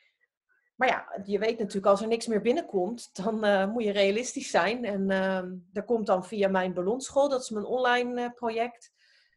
[0.78, 4.50] Maar ja, je weet natuurlijk, als er niks meer binnenkomt, dan eh, moet je realistisch
[4.50, 4.86] zijn.
[4.86, 8.92] En ehm er komt dan via mijn ballonschool, dat is mijn online eh, project,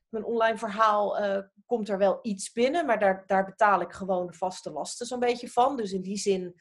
[0.09, 2.87] mijn online verhaal, eh, komt er wel iets binnen.
[2.87, 5.77] Maar daar, daar betaal ik gewoon de vaste lasten zo'n beetje van.
[5.77, 6.61] Dus in die zin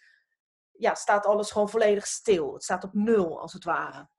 [0.71, 2.53] ja, staat alles gewoon volledig stil.
[2.53, 4.09] Het staat op nul, als het ware.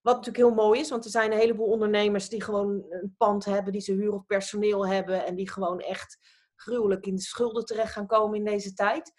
[0.00, 3.44] Wat natuurlijk heel mooi is, want er zijn een heleboel ondernemers die gewoon een pand
[3.44, 6.18] hebben, die ze huur of personeel hebben en die gewoon echt
[6.54, 9.12] gruwelijk in de schulden terecht gaan komen in deze tijd.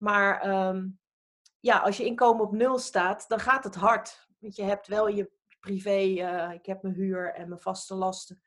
[0.00, 0.88] Maar ehm,
[1.60, 4.28] ja, als je inkomen op nul staat, dan gaat het hard.
[4.38, 8.42] Want je hebt wel je privé, uh, ik heb mijn huur en mijn vaste lasten.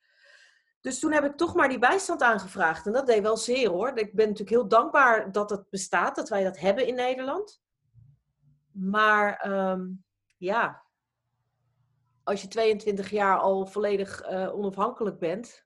[0.81, 2.85] Dus toen heb ik toch maar die bijstand aangevraagd.
[2.85, 3.87] En dat deed wel zeer hoor.
[3.87, 7.61] Ik ben natuurlijk heel dankbaar dat het bestaat, dat wij dat hebben in Nederland.
[8.71, 10.03] Maar um,
[10.37, 10.83] ja,
[12.23, 15.65] als je 22 jaar al volledig uh, onafhankelijk bent.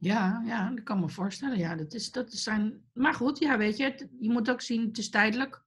[0.00, 1.58] Ja, ja, dat kan me voorstellen.
[1.58, 2.84] Ja, dat is, dat zijn...
[2.92, 5.64] Maar goed, ja, weet je, je moet ook zien, het is tijdelijk.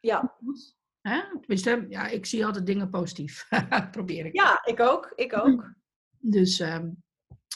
[0.00, 0.36] Ja.
[1.00, 1.20] Hè?
[1.40, 3.48] Tenminste, ja, ik zie altijd dingen positief.
[3.90, 4.34] Probeer ik.
[4.34, 5.12] Ja, ik ook.
[5.14, 5.74] Ik ook.
[6.18, 7.02] Dus, um,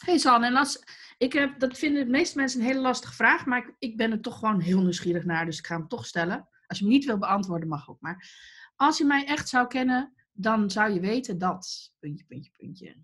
[0.04, 0.84] hey San, en als,
[1.18, 4.10] ik heb, dat vinden de meeste mensen een hele lastige vraag, maar ik, ik ben
[4.10, 6.48] er toch gewoon heel nieuwsgierig naar, dus ik ga hem toch stellen.
[6.66, 8.00] Als je hem niet wil beantwoorden, mag ook.
[8.00, 8.30] Maar
[8.76, 11.92] als je mij echt zou kennen, dan zou je weten dat.
[11.98, 12.96] Puntje, puntje, puntje.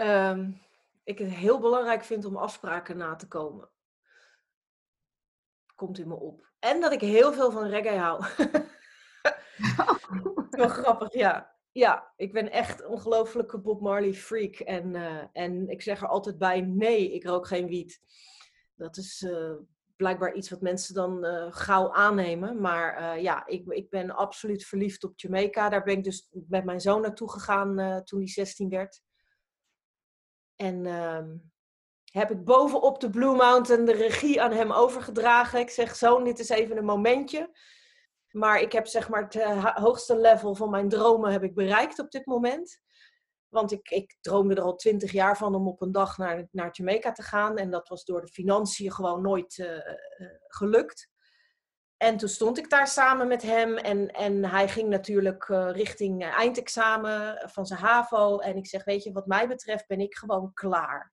[0.00, 0.60] Um,
[1.04, 3.68] ik het heel belangrijk vind om afspraken na te komen.
[5.74, 6.50] Komt in me op.
[6.58, 8.24] En dat ik heel veel van reggae hou.
[10.50, 11.50] Wel grappig, ja.
[11.72, 14.54] Ja, ik ben echt ongelofelijke Bob Marley freak.
[14.54, 18.00] En, uh, en ik zeg er altijd bij, nee, ik rook geen wiet.
[18.74, 19.52] Dat is uh,
[19.96, 22.60] blijkbaar iets wat mensen dan uh, gauw aannemen.
[22.60, 25.68] Maar ja, ik, ik ben absoluut verliefd op Jamaica.
[25.68, 29.02] Daar ben ik dus met mijn zoon naartoe gegaan toen hij 16 werd.
[30.62, 31.36] En ehm,
[32.04, 35.60] heb ik bovenop de Blue Mountain de regie aan hem overgedragen.
[35.60, 37.56] Ik zeg, zoon, dit is even een momentje.
[38.30, 42.10] Maar ik heb zeg maar het hoogste level van mijn dromen heb ik bereikt op
[42.10, 42.80] dit moment.
[43.48, 46.70] Want ik, ik droomde er al twintig jaar van om op een dag naar, naar
[46.72, 47.56] Jamaica te gaan.
[47.56, 49.82] En dat was door de financiën gewoon nooit uh, uh,
[50.46, 51.10] gelukt.
[52.02, 53.76] En toen stond ik daar samen met hem.
[53.76, 58.38] En, en hij ging natuurlijk uh, richting eindexamen van zijn HAVO.
[58.38, 61.12] En ik zeg, weet je, wat mij betreft ben ik gewoon klaar.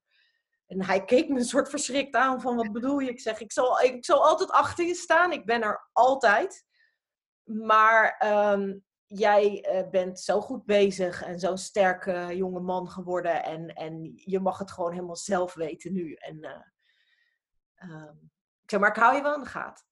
[0.67, 3.09] En hij keek me een soort verschrikt aan van, wat bedoel je?
[3.09, 5.31] Ik zeg, ik zal, ik zal altijd achter je staan.
[5.31, 6.65] Ik ben er altijd.
[7.43, 8.23] Maar
[8.53, 13.43] um, jij uh, bent zo goed bezig en zo'n sterke jonge man geworden.
[13.43, 16.13] En, en je mag het gewoon helemaal zelf weten nu.
[16.13, 16.37] En
[17.77, 18.11] uh,
[18.61, 19.87] ik zeg maar, ik hou je wel in de gaten.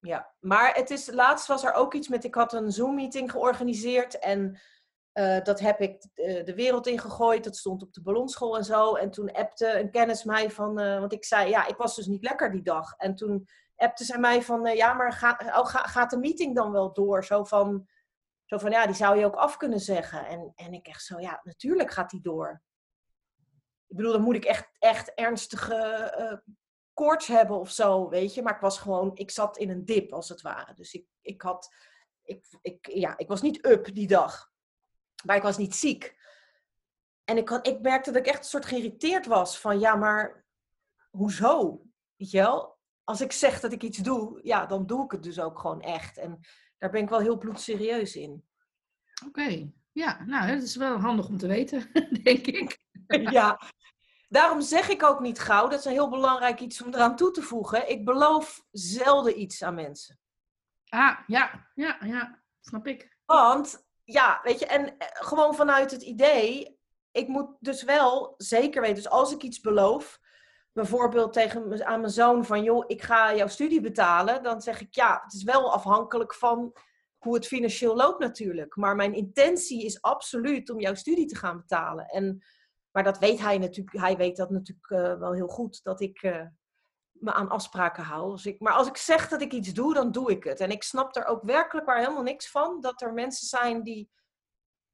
[0.00, 4.18] Ja, maar het is, laatst was er ook iets met, ik had een Zoom-meeting georganiseerd
[4.18, 4.60] en
[5.14, 7.44] uh, dat heb ik de, de wereld ingegooid.
[7.44, 8.94] Dat stond op de ballonschool en zo.
[8.94, 12.06] En toen appte een kennis mij van, uh, want ik zei, ja, ik was dus
[12.06, 12.94] niet lekker die dag.
[12.96, 16.72] En toen appte zij mij van, ja, maar gaat, oh, ga, gaat de meeting dan
[16.72, 17.24] wel door?
[17.24, 17.88] Zo van,
[18.44, 20.26] zo van, ja, die zou je ook af kunnen zeggen.
[20.26, 22.62] En, en ik echt zo, ja, natuurlijk gaat die door.
[23.86, 26.42] Ik bedoel, dan moet ik echt, echt ernstige
[27.00, 28.42] koorts hebben of zo, weet je.
[28.42, 30.74] Maar ik was gewoon, ik zat in een dip als het ware.
[30.74, 31.74] Dus ik, ik had,
[32.22, 34.52] ik, ik, ja, ik was niet up die dag.
[35.24, 36.18] Maar ik was niet ziek.
[37.24, 40.44] En ik, had, ik merkte dat ik echt een soort geïrriteerd was van, ja, maar
[41.10, 41.82] hoezo?
[42.16, 42.78] Weet je wel?
[43.04, 45.80] Als ik zeg dat ik iets doe, ja, dan doe ik het dus ook gewoon
[45.80, 46.18] echt.
[46.18, 46.40] En
[46.78, 48.44] daar ben ik wel heel bloedserieus in.
[49.26, 49.72] Oké, okay.
[49.92, 51.90] ja, nou, dat is wel handig om te weten,
[52.22, 52.78] denk ik.
[53.30, 53.60] ja,
[54.30, 57.30] daarom zeg ik ook niet gauw, dat is een heel belangrijk iets om eraan toe
[57.30, 57.90] te voegen.
[57.90, 60.18] Ik beloof zelden iets aan mensen.
[60.88, 63.18] Ah, ja, ja, ja, snap ik.
[63.24, 66.78] Want, ja, weet je, en gewoon vanuit het idee,
[67.10, 70.20] ik moet dus wel zeker weten, dus als ik iets beloof,
[70.72, 74.94] bijvoorbeeld tegen aan mijn zoon van, joh, ik ga jouw studie betalen, dan zeg ik
[74.94, 76.72] ja, het is wel afhankelijk van
[77.18, 78.76] hoe het financieel loopt natuurlijk.
[78.76, 82.06] Maar mijn intentie is absoluut om jouw studie te gaan betalen.
[82.06, 82.42] En,
[82.92, 86.22] maar dat weet hij natuurlijk, hij weet dat natuurlijk uh, wel heel goed, dat ik
[86.22, 86.46] uh,
[87.10, 88.30] me aan afspraken hou.
[88.30, 90.60] Als ik, maar als ik zeg dat ik iets doe, dan doe ik het.
[90.60, 94.10] En ik snap er ook werkelijk waar helemaal niks van, dat er mensen zijn die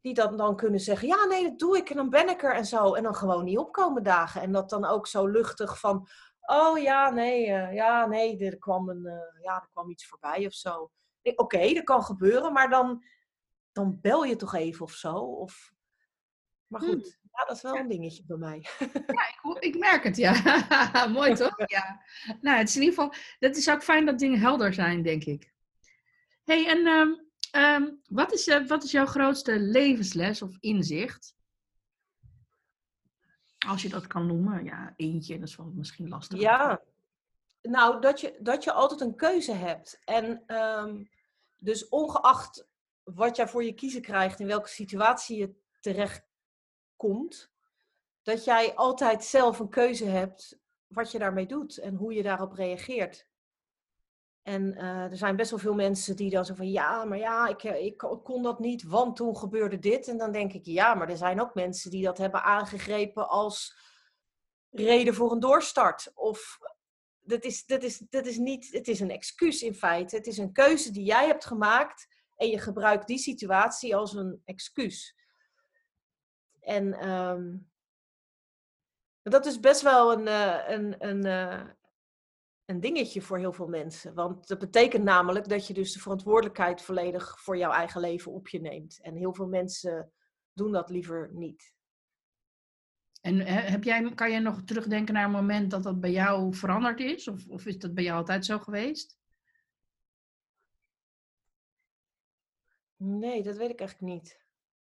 [0.07, 2.55] die dan, dan kunnen zeggen, ja nee, dat doe ik en dan ben ik er
[2.55, 2.95] en zo.
[2.95, 4.41] En dan gewoon niet opkomen dagen.
[4.41, 6.09] En dat dan ook zo luchtig van,
[6.41, 9.03] oh ja, nee, uh, ja, nee, er kwam, een,
[9.43, 10.91] ja, er kwam iets voorbij of zo.
[11.23, 13.05] Oké, okay, dat kan gebeuren, maar dan,
[13.73, 15.15] dan bel je toch even of zo.
[15.15, 15.73] Of...
[16.67, 17.26] Maar goed, hmm.
[17.37, 18.67] Ja, dat is wel een dingetje bij mij.
[19.07, 21.07] Ja, ik, ik merk het, ja.
[21.13, 21.55] Mooi toch?
[21.67, 22.03] Ja.
[22.41, 25.25] Nou, het is in ieder geval, dat is ook fijn dat dingen helder zijn, denk
[25.25, 25.53] ik.
[26.45, 31.35] hey, en um, Um, wat, is, uh, wat is jouw grootste levensles of inzicht?
[33.67, 34.65] Als je dat kan noemen.
[34.65, 36.41] Ja, eentje, dat is wel misschien lastig.
[36.41, 36.83] Ja,
[37.63, 40.01] nou, dat je, dat je altijd een keuze hebt.
[40.05, 41.09] En um,
[41.57, 42.67] dus ongeacht
[43.03, 46.26] wat jij voor je kiezen krijgt, in welke situatie je terecht
[46.97, 47.51] komt,
[48.23, 52.53] dat jij altijd zelf een keuze hebt wat je daarmee doet en hoe je daarop
[52.53, 53.27] reageert.
[54.43, 57.49] En eh, er zijn best wel veel mensen die dan zo van ja, maar ja,
[57.49, 60.09] ik, eh, ik kon dat niet, want toen gebeurde dit.
[60.09, 63.77] En dan denk ik ja, maar er zijn ook mensen die dat hebben aangegrepen als
[64.71, 66.11] reden voor een doorstart.
[66.15, 66.59] Of
[67.21, 70.17] dat is, dat is, dat is niet, het is een excuus in feite.
[70.17, 74.43] Het is een keuze die jij hebt gemaakt en je gebruikt die situatie als een
[74.45, 75.17] excuus.
[76.67, 77.57] En ehm,
[79.23, 81.71] dat is best wel een, uh, een, een, uh,
[82.65, 84.15] een dingetje voor heel veel mensen.
[84.15, 88.49] Want dat betekent namelijk dat je dus de verantwoordelijkheid volledig voor jouw eigen leven op
[88.49, 89.01] je neemt.
[89.03, 90.13] En heel veel mensen
[90.53, 91.75] doen dat liever niet.
[93.21, 97.01] En heb jij, kan je nog terugdenken naar een moment dat dat bij jou veranderd
[97.01, 97.29] is?
[97.29, 99.19] Of, of is dat bij jou altijd zo geweest?
[102.97, 104.41] Nee, dat weet ik eigenlijk niet.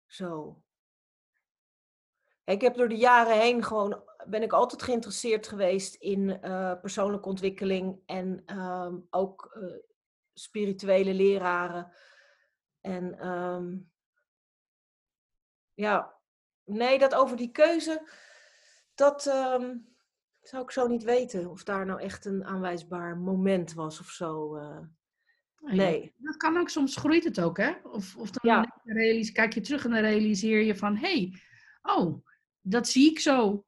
[0.06, 0.62] Zo.
[2.48, 7.30] Ik heb door de jaren heen gewoon, ben ik altijd geïnteresseerd geweest in uh, persoonlijke
[7.30, 9.76] ontwikkeling en um, ook uh,
[10.34, 11.92] spirituele leraren.
[12.82, 13.92] En um,
[15.74, 16.14] ja,
[16.64, 18.10] nee, dat over die keuze,
[18.96, 19.96] dat um,
[20.42, 21.50] zou ik zo niet weten.
[21.50, 24.58] Of daar nou echt een aanwijsbaar moment was of zo.
[24.58, 24.80] Uh,
[25.60, 26.14] nee.
[26.18, 27.74] Dat kan ook, soms groeit het ook, hè?
[27.84, 28.82] Of, of dan ja.
[29.34, 31.42] kijk je terug en dan realiseer je van, hé, hey,
[31.82, 32.26] oh,
[32.70, 33.66] dat zie ik zo.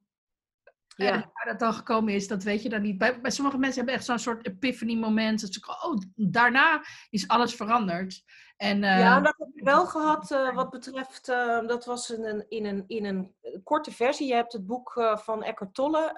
[0.95, 1.11] Ja.
[1.11, 2.97] En waar dat dan gekomen is, dat weet je dan niet.
[2.97, 5.41] Bij, bij sommige mensen hebben echt zo'n soort epiphany moment.
[5.41, 8.23] Dat ze, oh, daarna is alles veranderd.
[8.57, 12.25] En, uh, ja, dat heb ik wel gehad uh, wat betreft, uh, dat was in
[12.25, 14.27] een, in, een, in een korte versie.
[14.27, 16.11] Je hebt het boek van Eckhart Tolle,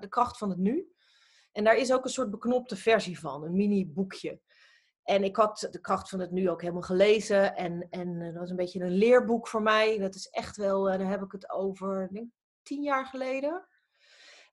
[0.00, 0.86] De kracht van het nu.
[1.52, 4.40] En daar is ook een soort beknopte versie van, een mini boekje.
[5.06, 7.56] En ik had de kracht van het nu ook helemaal gelezen.
[7.56, 9.98] En, en dat was een beetje een leerboek voor mij.
[9.98, 12.30] Dat is echt wel, daar heb ik het over, denk
[12.62, 13.68] tien jaar geleden.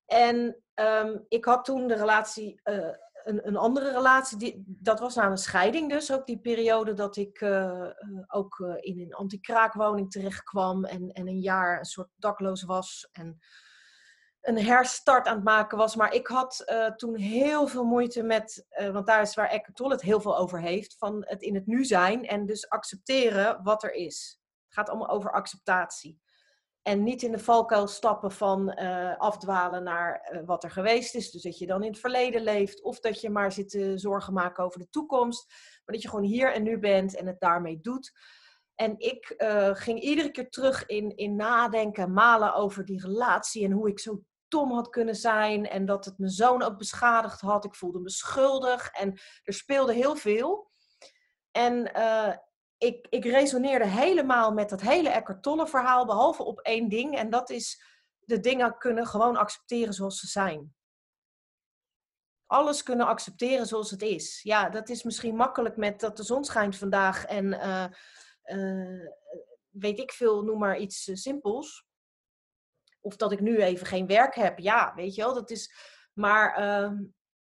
[0.06, 5.16] En um, ik had toen de relatie, uh, een, een, andere relatie, die, dat was
[5.16, 6.12] na een scheiding dus.
[6.12, 7.44] Ook die periode dat ik
[8.28, 10.86] ook in een anti-kraakwoning terecht kwam.
[10.86, 13.10] En, en een jaar een soort dakloos was.
[13.12, 13.40] En
[14.44, 15.96] een herstart aan het maken was.
[15.96, 19.76] Maar ik had uh, toen heel veel moeite met, uh, want daar is waar Eckhart
[19.76, 23.64] Tolle het heel veel over heeft, van het in het nu zijn en dus accepteren
[23.64, 24.40] wat er is.
[24.66, 26.22] Het gaat allemaal over acceptatie.
[26.82, 31.32] En niet in de valkuil stappen van uh, afdwalen naar wat er geweest is.
[31.32, 32.82] Dus dat je dan in het verleden leeft.
[32.82, 35.48] Of dat je maar zit te zorgen maken over de toekomst.
[35.50, 38.12] Maar dat je gewoon hier en nu bent en het daarmee doet.
[38.76, 39.36] En ik
[39.74, 43.66] ging iedere keer terug in, in nadenken, malen over die relatie.
[43.66, 44.24] En hoe ik zo
[44.54, 47.66] dom had kunnen zijn en dat het mijn zoon ook beschadigd had.
[47.66, 50.72] Ik voelde me schuldig en er speelde heel veel.
[51.52, 52.36] En uh,
[52.78, 57.18] ik, ik resoneerde helemaal met dat hele Eckhart Tolle verhaal, behalve op één ding.
[57.18, 57.84] En dat is
[58.20, 60.76] de dingen kunnen gewoon accepteren zoals ze zijn.
[62.46, 64.42] Alles kunnen accepteren zoals het is.
[64.44, 67.86] Ja, dat is misschien makkelijk met dat de zon schijnt vandaag en uh,
[68.46, 69.10] uh,
[69.70, 71.86] weet ik veel, noem maar iets simpels.
[73.04, 74.60] Of dat ik nu even geen werk heb.
[74.60, 75.74] Ja, weet je wel, dat is.
[76.14, 77.00] Maar, uh,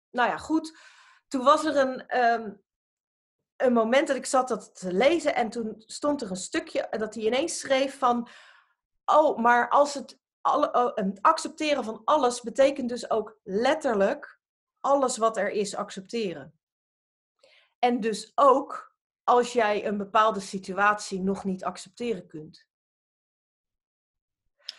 [0.09, 0.77] nou ja, goed.
[1.27, 2.61] Toen was er een, um,
[3.55, 5.35] een moment dat ik zat dat te lezen.
[5.35, 8.27] En toen stond er een stukje dat hij ineens schreef van.
[9.05, 10.19] Oh, maar als het.
[10.43, 14.39] Alle, het accepteren van alles betekent dus ook letterlijk
[14.79, 16.59] alles wat er is accepteren.
[17.79, 22.67] En dus ook als jij een bepaalde situatie nog niet accepteren kunt.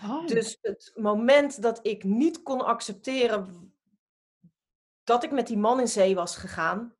[0.04, 0.26] Oh.
[0.26, 3.72] Dus het moment dat ik niet kon accepteren
[5.04, 6.96] dat ik met die man in zee was gegaan,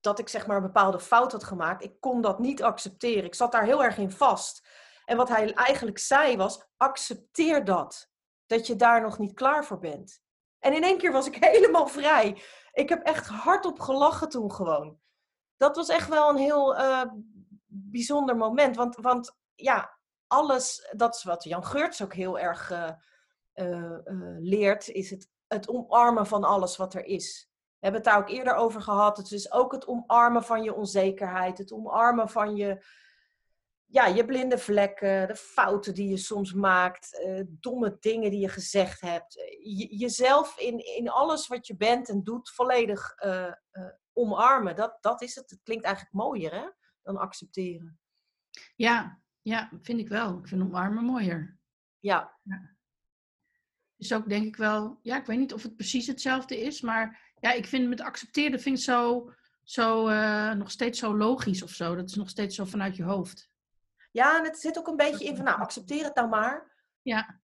[0.00, 3.24] dat ik zeg maar een bepaalde fout had gemaakt, ik kon dat niet accepteren.
[3.24, 4.66] Ik zat daar heel erg in vast.
[5.04, 8.10] En wat hij eigenlijk zei was: accepteer dat.
[8.46, 10.22] Dat je daar nog niet klaar voor bent.
[10.58, 12.42] En in één keer was ik helemaal vrij.
[12.72, 14.98] Ik heb echt hardop gelachen toen gewoon.
[15.56, 17.02] Dat was echt wel een heel uh,
[17.66, 18.76] bijzonder moment.
[18.76, 19.95] Want, want ja,
[20.26, 22.90] alles, dat is wat Jan Geurts ook heel erg uh,
[23.54, 23.98] uh,
[24.38, 27.50] leert, is het, het omarmen van alles wat er is.
[27.50, 29.16] We hebben het daar ook eerder over gehad.
[29.16, 32.84] Het is ook het omarmen van je onzekerheid, het omarmen van je,
[33.84, 39.00] ja, je blinde vlekken, de fouten die je soms maakt, domme dingen die je gezegd
[39.00, 39.34] hebt.
[39.62, 43.14] Je, jezelf in, in alles wat je bent en doet volledig
[44.12, 44.76] omarmen.
[44.76, 45.50] Dat, dat is het.
[45.50, 46.70] Het klinkt eigenlijk mooier hè,
[47.02, 48.00] dan accepteren.
[48.76, 50.38] Ja, ja, vind ik wel.
[50.38, 51.58] Ik vind omarmen mooier.
[51.98, 52.38] Ja.
[52.42, 52.74] ja.
[53.96, 57.32] Dus ook denk ik wel, ja, ik weet niet of het precies hetzelfde is, maar
[57.40, 59.32] ja, ik vind met accepteren vind ik zo,
[59.62, 61.94] zo uh, nog steeds zo logisch of zo.
[61.94, 63.50] Dat is nog steeds zo vanuit je hoofd.
[64.10, 66.72] Ja, en het zit ook een beetje in van, nou, accepteer het nou maar.
[67.02, 67.40] Ja.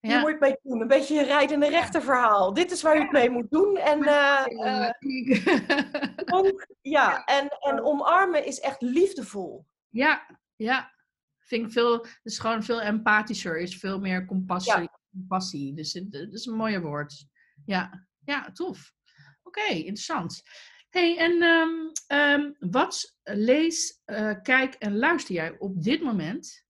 [0.00, 0.80] Hier moet je het mee doen.
[0.80, 2.54] Een beetje een rijdende rechterverhaal.
[2.54, 3.76] Dit is waar je het mee moet doen.
[3.76, 4.90] En, uh, uh,
[6.96, 9.66] ja, en, en omarmen is echt liefdevol.
[9.88, 10.98] Ja, ja.
[11.50, 14.80] Vind ik veel, het is gewoon veel empathischer, is veel meer compassie.
[14.80, 14.98] Ja.
[15.10, 15.74] compassie.
[15.74, 17.26] Dus het, is een mooie woord.
[17.64, 18.92] Ja, ja tof.
[19.42, 20.42] Oké, interessant.
[20.88, 26.64] hey, en um, um, wat lees, uh, kijk en luister jij op dit moment?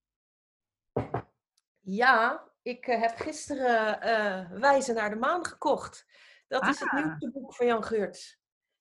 [1.80, 6.06] Ja, ik uh, heb gisteren uh, Wijzen naar de Maan gekocht.
[6.48, 6.68] Dat ah.
[6.68, 7.04] is het ah.
[7.04, 8.38] nieuwste boek van Jan Geurts.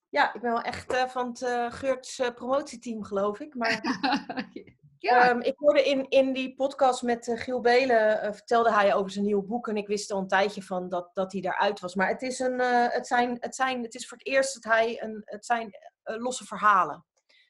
[0.10, 3.56] Ja, ik ben wel echt uh, van het Geurts promotieteam, geloof ik.
[3.56, 3.82] Maar
[5.00, 5.30] ja.
[5.30, 9.44] um, ik hoorde in, in die podcast met Giel Belen, vertelde hij over zijn nieuwe
[9.44, 9.68] boek.
[9.68, 11.96] En ik wist al een tijdje van dat, dat hij daaruit was.
[11.96, 15.04] Maar het is, een, het, zijn, het, zijn, het is voor het eerst dat hij
[15.04, 15.72] een, het zijn
[16.04, 17.06] losse verhalen.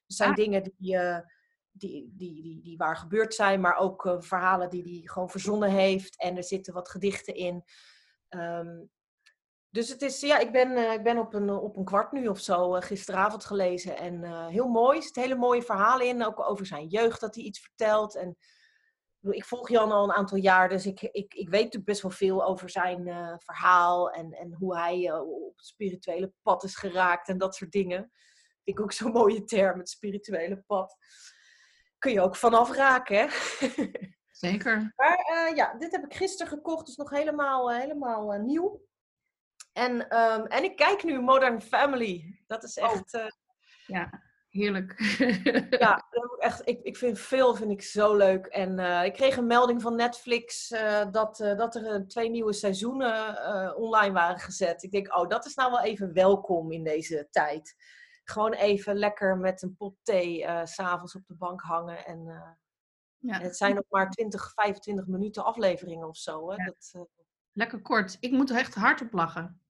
[0.05, 0.35] Het zijn ah.
[0.35, 0.97] dingen die
[1.71, 6.21] die, die, die, die waar gebeurd zijn, maar ook verhalen die hij gewoon verzonnen heeft.
[6.21, 7.63] En er zitten wat gedichten in.
[8.29, 8.89] Um,
[9.69, 12.27] dus het is, ja, ik ben, uh, ik ben op, een, op een kwart nu
[12.27, 13.97] of zo uh, gisteravond gelezen.
[13.97, 14.97] En heel mooi.
[14.97, 16.25] Er zitten hele mooie verhalen in.
[16.25, 18.15] Ook over zijn jeugd dat hij iets vertelt.
[18.15, 18.37] En
[19.21, 22.11] ik volg Jan al een aantal jaar, dus ik, ik, ik weet natuurlijk best wel
[22.11, 23.03] veel over zijn
[23.43, 24.11] verhaal.
[24.11, 28.11] En, en hoe hij op het spirituele pad is geraakt en dat soort dingen.
[28.63, 30.97] Vind ik ook zo'n mooie term, het spirituele pad
[31.99, 33.17] kun je ook vanaf raken.
[33.17, 33.27] Hè?
[34.31, 34.93] Zeker.
[34.95, 38.81] Maar ja, dit heb ik gisteren gekocht, dus nog helemaal, helemaal nieuw.
[39.79, 42.41] En, um, en ik kijk nu Modern Family.
[42.47, 42.83] Dat is oh.
[42.83, 43.13] echt.
[43.13, 43.27] Oh.
[43.85, 44.99] ja, heerlijk.
[45.69, 46.05] ja,
[46.39, 48.45] echt, ik, ik vind veel vind ik zo leuk.
[48.45, 50.67] En ik kreeg een melding van Netflix
[51.11, 54.83] dat, dat er twee nieuwe seizoenen online waren gezet.
[54.83, 57.75] Ik denk, oh, dat is nou wel even welkom in deze tijd
[58.23, 62.05] gewoon even lekker met een pot thee uh, s'avonds op de bank hangen.
[62.05, 62.25] En,
[63.17, 63.39] ja.
[63.39, 66.49] het zijn nog maar 20, 25 minuten afleveringen of zo.
[66.49, 66.55] Hè?
[66.55, 66.65] Ja.
[66.65, 67.07] Dat.
[67.51, 68.17] Lekker kort.
[68.19, 69.61] Ik moet er echt hard op lachen.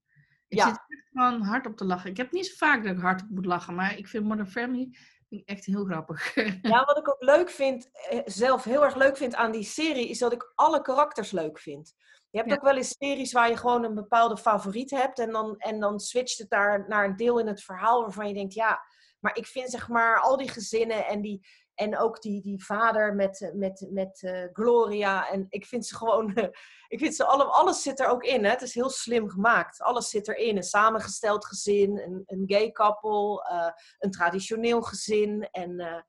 [0.49, 0.67] Ik ja.
[0.67, 2.09] zit echt gewoon hard op te lachen.
[2.09, 4.47] Ik heb niet zo vaak dat ik hard op moet lachen, maar ik vind Modern
[4.47, 4.97] Family
[5.45, 6.35] echt heel grappig.
[6.61, 7.89] Ja, wat ik ook leuk vind,
[8.25, 11.95] zelf heel erg leuk vind aan die serie, is dat ik alle karakters leuk vind.
[12.29, 15.57] Je hebt ook wel eens series waar je gewoon een bepaalde favoriet hebt en dan,
[15.57, 18.81] en dan switcht het daar naar een deel in het verhaal waarvan je denkt, ja,
[19.19, 21.47] maar ik vind zeg maar al die gezinnen en, die,
[21.79, 26.33] en ook die, die vader met, met, met uh, Gloria en ik vind ze gewoon,
[26.87, 28.43] ik vind ze alle, alles zit er ook in.
[28.43, 28.49] Hè?
[28.49, 29.81] Het is heel slim gemaakt.
[29.81, 30.55] Alles zit erin.
[30.55, 36.03] Een samengesteld gezin, een, een gay couple, uh, een traditioneel gezin en...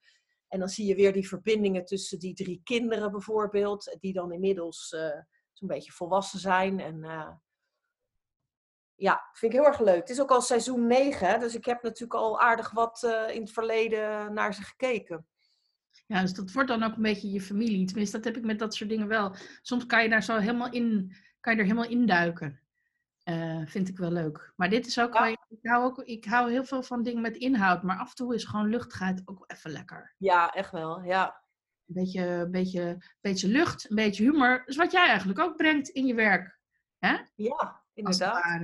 [0.49, 4.89] En dan zie je weer die verbindingen tussen die drie kinderen bijvoorbeeld, die dan inmiddels
[5.53, 6.81] zo'n beetje volwassen zijn.
[6.81, 7.01] En
[8.95, 10.01] ja, vind ik heel erg leuk.
[10.01, 13.53] Het is ook al seizoen 9, dus ik heb natuurlijk al aardig wat in het
[13.53, 15.27] verleden naar ze gekeken.
[16.11, 17.87] Ja, dus dat wordt dan ook een beetje je familie.
[17.87, 19.35] Tenminste, dat heb ik met dat soort dingen wel.
[19.63, 22.61] Soms kan je daar zo helemaal in, kan je er helemaal induiken.
[23.25, 24.53] Uh, vind ik wel leuk.
[24.57, 25.27] Maar dit is ook, ja.
[25.27, 28.35] ik, hou ook, ik hou heel veel van dingen met inhoud, maar af en toe
[28.35, 30.15] is gewoon luchtigheid ook even lekker.
[30.19, 31.43] Ja, echt wel, ja.
[31.87, 34.59] Een beetje, beetje, beetje lucht, een beetje humor.
[34.59, 36.59] Dat is wat jij eigenlijk ook brengt in je werk.
[36.99, 37.17] Hè?
[37.35, 38.61] Ja, inderdaad.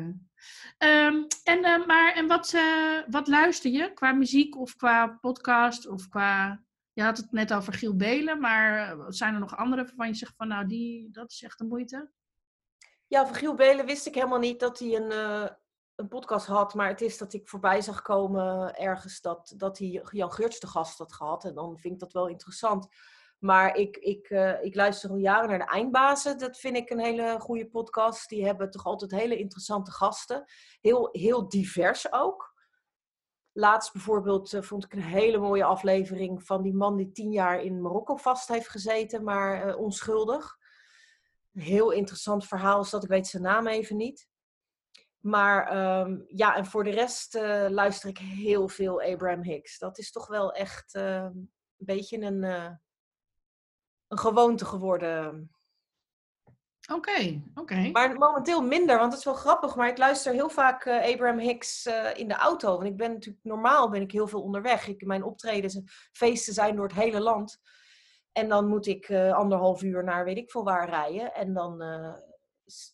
[0.78, 5.88] Um, en, uh, maar, en wat, uh, wat luister je qua muziek of qua podcast
[5.88, 6.64] of qua...
[6.96, 10.34] Je had het net over Giel Belen, maar zijn er nog andere waarvan je zegt
[10.36, 12.10] van nou, die, dat is echt de moeite?
[13.06, 15.48] Ja, van Giel Belen wist ik helemaal niet dat hij een, uh,
[15.94, 16.74] een podcast had.
[16.74, 20.66] Maar het is dat ik voorbij zag komen ergens dat, dat hij Jan Geurts de
[20.66, 21.44] gast had gehad.
[21.44, 22.88] En dan vind ik dat wel interessant.
[23.38, 24.28] Maar ik, ik,
[24.62, 26.38] ik luister al jaren naar de Eindbazen.
[26.38, 28.28] Dat vind ik een hele goede podcast.
[28.28, 30.44] Die hebben toch altijd hele interessante gasten.
[30.80, 32.54] Heel, heel divers ook.
[33.58, 37.62] Laatst bijvoorbeeld uh, vond ik een hele mooie aflevering van die man die tien jaar
[37.62, 40.58] in Marokko vast heeft gezeten, maar uh, onschuldig.
[41.54, 44.28] Een heel interessant verhaal is dat, ik weet zijn naam even niet.
[45.18, 47.34] Maar um, ja, en voor de rest
[47.68, 49.78] luister ik heel veel Abraham Hicks.
[49.78, 52.78] Dat is toch wel echt ehm, een beetje een
[54.08, 55.50] een gewoonte geworden.
[56.92, 57.90] Oké, oké.
[57.90, 59.76] Maar momenteel minder, want het is wel grappig.
[59.76, 62.72] Maar ik luister heel vaak uh, Abraham Hicks uh, in de auto.
[62.72, 64.88] Want ik ben natuurlijk normaal ben ik heel veel onderweg.
[64.88, 67.60] Ik, mijn optredens en feesten zijn door het hele land.
[68.32, 71.34] En dan moet ik uh, anderhalf uur naar weet ik veel waar rijden.
[71.34, 71.82] En dan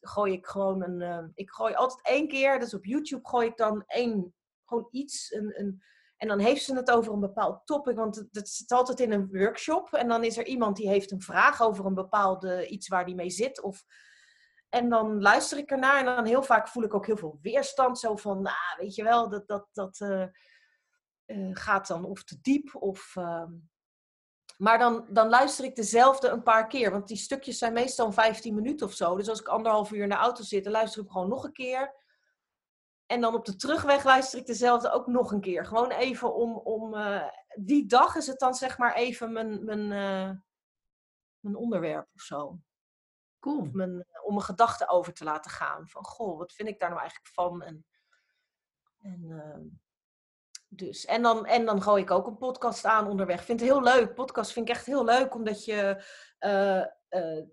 [0.00, 1.30] gooi ik gewoon een.
[1.34, 4.34] ik gooi altijd één keer, dus op YouTube gooi ik dan één,
[4.64, 5.82] gewoon iets, een, een
[6.22, 9.28] en dan heeft ze het over een bepaald topic, want het zit altijd in een
[9.32, 9.92] workshop.
[9.92, 13.14] En dan is er iemand die heeft een vraag over een bepaalde iets waar die
[13.14, 13.60] mee zit.
[13.60, 13.84] Of,
[14.68, 17.98] en dan luister ik ernaar en dan heel vaak voel ik ook heel veel weerstand.
[17.98, 20.24] Zo van, nou, weet je wel, dat, dat, dat uh,
[21.26, 23.14] uh, gaat dan of te diep of...
[23.18, 23.44] Uh,
[24.56, 26.90] Maar dan, dan luister ik dezelfde een paar keer.
[26.90, 29.16] Want die stukjes zijn meestal 15 minuten of zo.
[29.16, 31.52] Dus als ik anderhalf uur in de auto zit, dan luister ik gewoon nog een
[31.52, 32.01] keer.
[33.12, 35.66] En dan op de terugweg luister ik dezelfde ook nog een keer.
[35.66, 39.80] Gewoon even om, om uh, die dag is het dan zeg maar even mijn, mijn,
[39.80, 40.30] uh,
[41.40, 42.58] mijn onderwerp of zo.
[43.40, 43.60] Cool.
[43.60, 45.88] Of mijn, om mijn gedachten over te laten gaan.
[45.88, 47.62] Van goh, wat vind ik daar nou eigenlijk van?
[47.62, 47.86] En,
[48.98, 49.70] en, uh,
[50.68, 51.04] dus.
[51.04, 53.38] en, dan, en dan gooi ik ook een podcast aan onderweg.
[53.38, 54.14] Ik vind het heel leuk.
[54.14, 56.04] Podcast vind ik echt heel leuk, omdat je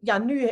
[0.01, 0.49] ja, nu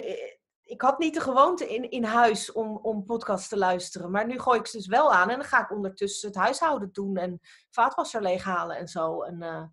[0.67, 4.11] ik had niet de gewoonte in, in huis om, om podcasts te luisteren.
[4.11, 5.29] Maar nu gooi ik ze dus wel aan.
[5.29, 7.17] En dan ga ik ondertussen het huishouden doen.
[7.17, 7.39] En
[7.69, 9.21] vaatwasser leeghalen en zo.
[9.21, 9.71] En uh, dan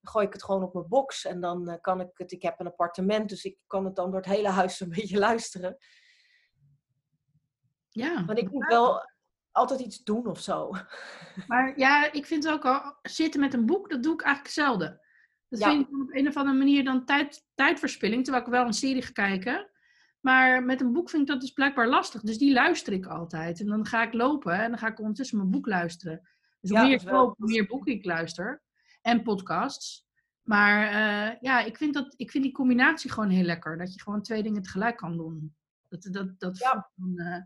[0.00, 1.24] gooi ik het gewoon op mijn box.
[1.24, 2.32] En dan uh, kan ik het...
[2.32, 5.18] Ik heb een appartement, dus ik kan het dan door het hele huis een beetje
[5.18, 5.76] luisteren.
[7.88, 8.24] Ja.
[8.24, 9.08] Want ik moet wel
[9.50, 10.70] altijd iets doen of zo.
[11.46, 12.96] Maar ja, ik vind ook al...
[13.02, 15.00] Zitten met een boek, dat doe ik eigenlijk zelden.
[15.48, 15.68] Dat ja.
[15.68, 18.24] vind ik op een of andere manier dan tijd, tijdverspilling.
[18.24, 19.72] Terwijl ik wel een serie ga kijken.
[20.24, 22.20] Maar met een boek vind ik dat dus blijkbaar lastig.
[22.20, 23.60] Dus die luister ik altijd.
[23.60, 26.20] En dan ga ik lopen en dan ga ik ondertussen mijn boek luisteren.
[26.60, 28.62] Dus hoe Ja, meer ik loop, hoe meer boeken ik luister.
[29.02, 30.06] En podcasts.
[30.42, 33.78] Maar eh, ja, ik vind, dat, ik vind die combinatie gewoon heel lekker.
[33.78, 35.54] Dat je gewoon twee dingen tegelijk kan doen.
[35.88, 36.90] Dat, dat, dat Ja.
[37.16, 37.42] eh,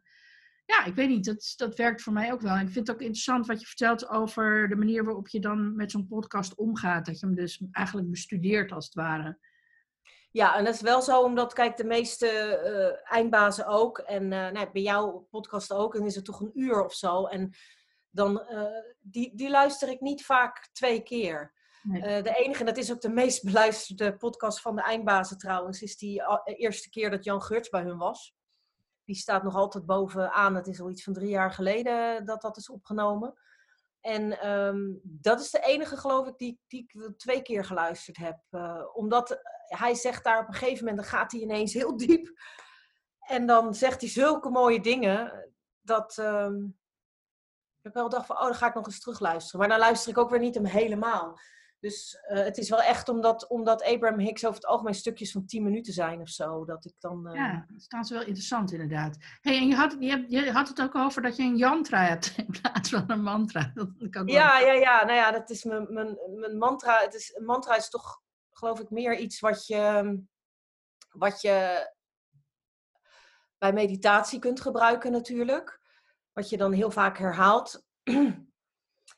[0.66, 1.24] ja, ik weet niet.
[1.24, 2.55] Dat, dat werkt voor mij ook wel.
[2.55, 5.76] En ik vind het ook interessant wat je vertelt over de manier waarop je dan
[5.76, 7.07] met zo'n podcast omgaat.
[7.07, 9.39] Dat je hem dus eigenlijk bestudeert als het ware.
[10.31, 13.99] Ja, en dat is wel zo, omdat, kijk, de meeste eh, eindbazen ook.
[13.99, 15.95] En eh, nou, bij jouw podcast ook.
[15.95, 17.26] En is het toch een uur of zo.
[17.26, 17.55] En
[18.11, 21.57] dan, eh, die, die luister ik niet vaak twee keer.
[21.83, 22.22] Nee.
[22.22, 25.97] De enige, en dat is ook de meest beluisterde podcast van de eindbazen trouwens, is
[25.97, 28.37] die eerste keer dat Jan Geurts bij hun was.
[29.05, 30.55] Die staat nog altijd bovenaan.
[30.55, 33.35] Het is al iets van drie jaar geleden dat dat is opgenomen.
[34.01, 38.39] En ehm, dat is de enige, geloof ik, die, die ik twee keer geluisterd heb.
[38.95, 42.39] Omdat hij zegt daar op een gegeven moment, dan gaat hij ineens heel diep.
[43.19, 45.51] En dan zegt hij zulke mooie dingen,
[45.81, 46.55] dat ehm,
[47.83, 49.61] ik wel dacht van, oh, dan ga ik nog eens terugluisteren.
[49.61, 51.39] Maar dan luister ik ook weer niet hem helemaal.
[51.81, 55.47] Dus eh, het is wel echt omdat, omdat Abraham Hicks over het algemeen stukjes van
[55.47, 57.27] 10 minuten zijn of zo, dat ik dan...
[57.27, 59.16] eh, Ja, dat staan ze wel interessant inderdaad.
[59.41, 62.03] hey, en je had, je, hebt- je had het ook over dat je een yantra
[62.05, 63.71] hebt in plaats van een mantra.
[63.75, 65.05] Dat wel- Ja, ja, ja.
[65.05, 66.99] Nou ja, dat is mijn, mijn, mijn mantra.
[67.01, 68.21] Het is, een mantra is toch,
[68.59, 70.15] geloof ik, meer iets wat je,
[71.11, 71.89] wat je
[73.59, 75.81] bij meditatie kunt gebruiken natuurlijk.
[76.33, 77.85] Wat je dan heel vaak herhaalt.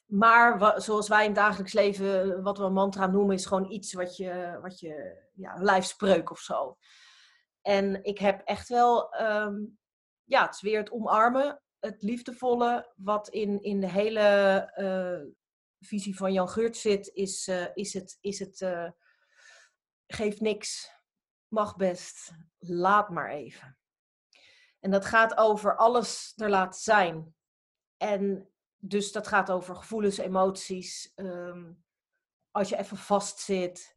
[0.07, 3.93] Maar zoals wij in het dagelijks leven, wat we een mantra noemen, is gewoon iets
[3.93, 6.77] wat je, wat je ja, lijfspreuk of zo.
[7.63, 9.55] En ik heb echt wel, ehm,
[10.25, 14.21] ja, het is weer het omarmen, het liefdevolle, wat in, in de hele
[14.75, 15.21] eh,
[15.81, 18.91] visie van Jan Geurt zit, is, eh, is het, is het eh,
[20.13, 20.91] geef niks,
[21.49, 23.79] mag best, laat maar even.
[24.81, 27.35] En dat gaat over alles er laten zijn.
[27.97, 31.13] En dus dat gaat over gevoelens, emoties.
[31.15, 31.73] ehm,
[32.51, 33.97] als je even vastzit,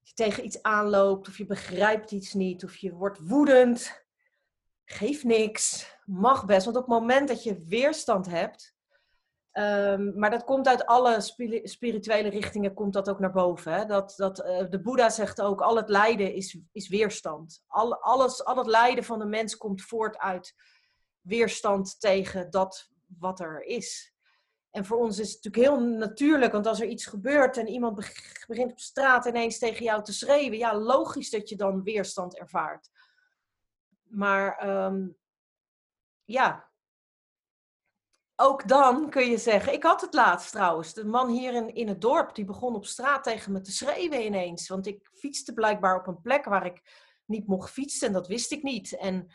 [0.00, 4.04] als je tegen iets aanloopt, of je begrijpt iets niet, of je wordt woedend.
[4.84, 6.64] Geef niks, mag best.
[6.64, 8.76] Want op het moment dat je weerstand hebt,
[9.52, 13.72] ehm, maar dat komt uit alle spiri- spirituele richtingen, komt dat ook naar boven.
[13.72, 13.84] Hè?
[13.84, 17.64] Dat, dat, eh, de Boeddha zegt ook, al het lijden is, is weerstand.
[17.66, 20.54] Al, alles, al het lijden van de mens komt voort uit
[21.20, 24.12] weerstand tegen dat wat er is.
[24.70, 27.94] En voor ons is het natuurlijk heel natuurlijk, want als er iets gebeurt en iemand
[27.94, 32.38] beg- begint op straat ineens tegen jou te schreeuwen, ja, logisch dat je dan weerstand
[32.38, 32.90] ervaart.
[34.02, 35.08] Maar ehm,
[36.24, 36.71] ja,
[38.36, 41.88] ook dan kun je zeggen, ik had het laatst trouwens, de man hier in, in
[41.88, 44.68] het dorp, die begon op straat tegen me te schreeuwen ineens.
[44.68, 46.82] Want ik fietste blijkbaar op een plek waar ik
[47.24, 48.96] niet mocht fietsen en dat wist ik niet.
[48.96, 49.32] En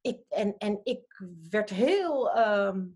[0.00, 2.86] ik, en, en ik werd heel, ehm,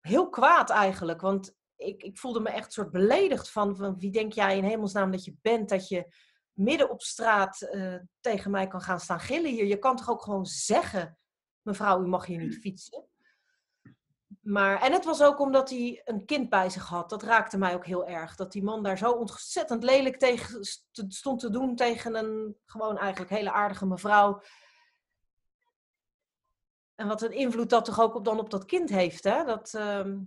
[0.00, 4.10] heel kwaad eigenlijk, want ik, ik voelde me echt een soort beledigd van, van wie
[4.10, 6.14] denk jij in hemelsnaam dat je bent, dat je
[6.52, 9.66] midden op straat eh, tegen mij kan gaan staan gillen hier.
[9.66, 11.18] Je kan toch ook gewoon zeggen,
[11.62, 13.06] mevrouw, u mag hier niet fietsen.
[14.42, 17.10] Maar, en het was ook omdat hij een kind bij zich had.
[17.10, 18.36] Dat raakte mij ook heel erg.
[18.36, 22.98] Dat die man daar zo ontzettend lelijk tegen st- stond te doen tegen een gewoon
[22.98, 24.42] eigenlijk hele aardige mevrouw.
[26.94, 29.44] En wat een invloed dat toch ook op, dan op dat kind heeft, hè?
[29.44, 30.18] Dat, ehm,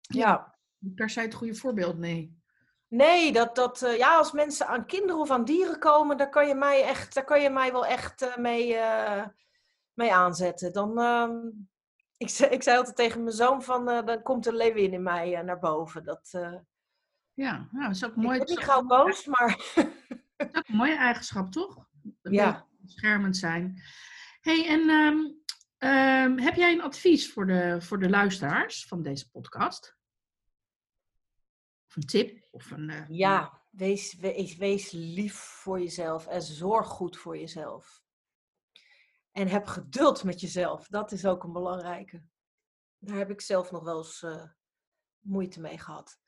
[0.00, 0.54] ja.
[0.78, 2.40] Per se het goede voorbeeld, nee.
[2.88, 6.48] Nee, dat, dat, eh, ja, als mensen aan kinderen of aan dieren komen, daar kan
[6.48, 9.26] je mij, echt, daar kan je mij wel echt eh, mee, eh,
[9.92, 10.72] mee aanzetten.
[10.72, 11.38] Dan, ehm,
[12.16, 15.02] ik, zei, ik zei altijd tegen mijn zoon van, eh, dan komt een leeuwin in
[15.02, 16.04] mij eh, naar boven.
[16.04, 16.54] Dat, eh,
[17.32, 18.36] Ja, nou, dat is ook Ik mooi.
[18.36, 19.86] word dat niet gauw boos, maar dat
[20.52, 21.88] is ook een mooie eigenschap, toch?
[22.22, 22.66] Een Ja.
[22.78, 23.82] Beschermend zijn.
[24.40, 25.16] hey, en ehm,
[25.78, 29.96] ehm, heb jij een advies voor de, voor de luisteraars van deze podcast?
[31.88, 32.46] Of een tip?
[32.50, 38.02] Of een, ja, wees, wees, wees lief voor jezelf en zorg goed voor jezelf.
[39.36, 40.86] En heb geduld met jezelf.
[40.86, 42.22] Dat is ook een belangrijke.
[42.98, 44.42] Daar heb ik zelf nog wel eens eh,
[45.20, 46.18] moeite mee gehad.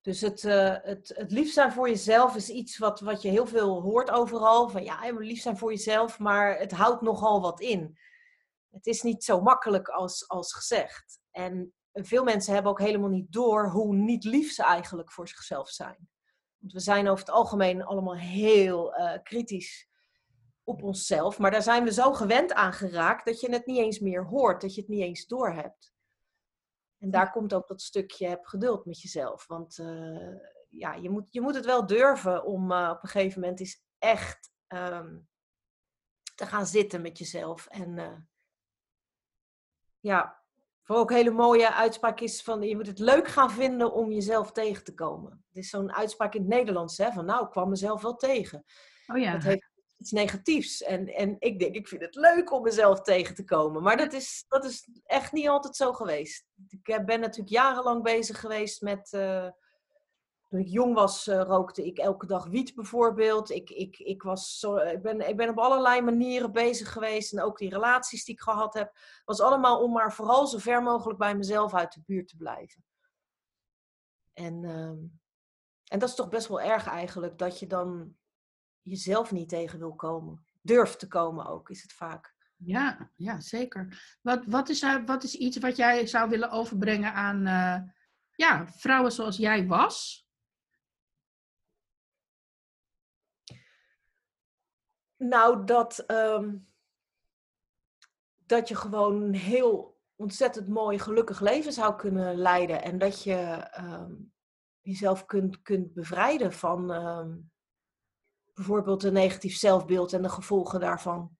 [0.00, 3.46] Dus het, eh, het, het lief zijn voor jezelf is iets wat, wat je heel
[3.46, 4.68] veel hoort overal.
[4.68, 7.98] Van ja, lief zijn voor jezelf, maar het houdt nogal wat in.
[8.70, 11.20] Het is niet zo makkelijk als, als gezegd.
[11.30, 15.68] En veel mensen hebben ook helemaal niet door hoe niet lief ze eigenlijk voor zichzelf
[15.68, 16.08] zijn.
[16.58, 19.88] Want we zijn over het algemeen allemaal heel eh, kritisch
[20.68, 21.38] op onszelf.
[21.38, 24.60] Maar daar zijn we zo gewend aan geraakt dat je het niet eens meer hoort,
[24.60, 25.92] dat je het niet eens doorhebt.
[26.98, 29.46] En daar komt ook dat stukje heb geduld met jezelf.
[29.46, 30.34] Want eh,
[30.68, 33.82] ja, je moet, je moet het wel durven om eh, op een gegeven moment eens
[33.98, 35.18] echt ehm,
[36.34, 37.66] te gaan zitten met jezelf.
[37.66, 38.16] En eh,
[40.00, 40.42] ja,
[40.82, 44.12] voor ook een hele mooie uitspraak is van je moet het leuk gaan vinden om
[44.12, 45.44] jezelf tegen te komen.
[45.48, 48.64] Het is zo'n uitspraak in het Nederlands, hè, van nou, ik kwam mezelf wel tegen.
[49.06, 49.67] Oh ja, Dat heeft
[49.98, 50.82] iets negatiefs.
[50.82, 53.82] En, en ik denk, ik vind het leuk om mezelf tegen te komen.
[53.82, 56.44] Maar dat is, dat is echt niet altijd zo geweest.
[56.68, 59.12] Ik ben natuurlijk jarenlang bezig geweest met.
[59.12, 59.48] eh,
[60.48, 63.50] toen ik jong was, eh, rookte ik elke dag wiet bijvoorbeeld.
[63.50, 67.32] Ik, ik, ik, was zo, ik, ben, ik ben op allerlei manieren bezig geweest.
[67.32, 68.92] En ook die relaties die ik gehad heb,
[69.24, 72.84] was allemaal om maar vooral zo ver mogelijk bij mezelf uit de buurt te blijven.
[74.32, 74.98] En, ehm,
[75.84, 78.16] en dat is toch best wel erg eigenlijk, dat je dan
[78.88, 80.46] jezelf niet tegen wil komen.
[80.62, 82.36] Durft te komen ook, is het vaak.
[82.56, 84.16] ja, ja, zeker.
[84.22, 87.90] Wat, wat, is, eh, wat is iets wat jij zou willen overbrengen aan eh,
[88.34, 90.26] ja, vrouwen zoals jij was?
[95.16, 96.56] Nou, dat, ehm,
[98.38, 102.82] dat je gewoon een heel ontzettend mooi, gelukkig leven zou kunnen leiden.
[102.82, 103.34] En dat je
[103.70, 104.12] ehm,
[104.80, 107.36] jezelf kunt, kunt bevrijden van ehm,
[108.58, 111.36] bijvoorbeeld een negatief zelfbeeld en de gevolgen daarvan.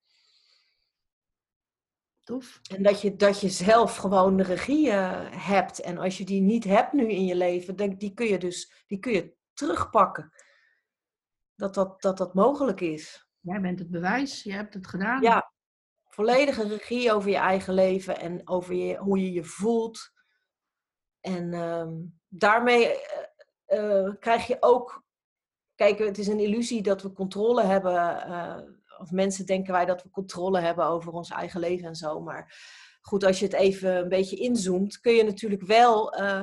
[2.24, 2.60] Tof.
[2.70, 5.80] En dat je, dat je zelf gewoon de regie eh, hebt.
[5.80, 8.84] En als je die niet hebt nu in je leven, denk, die kun je dus
[8.86, 10.32] die kun je terugpakken.
[11.54, 13.28] Dat dat, dat dat mogelijk is.
[13.40, 15.22] Jij bent het bewijs, je hebt het gedaan.
[15.22, 15.52] Ja,
[16.08, 20.12] volledige regie over je eigen leven en over je, hoe je je voelt.
[21.20, 21.94] En ehm,
[22.28, 25.06] daarmee eh, eh, krijg je ook.
[25.78, 28.22] Kijk, het is een illusie dat we controle hebben.
[28.22, 28.56] eh,
[28.98, 32.20] of mensen denken wij dat we controle hebben over ons eigen leven en zo.
[32.20, 32.54] Maar
[33.00, 36.12] goed, als je het even een beetje inzoomt, kun je natuurlijk wel.
[36.12, 36.40] eh,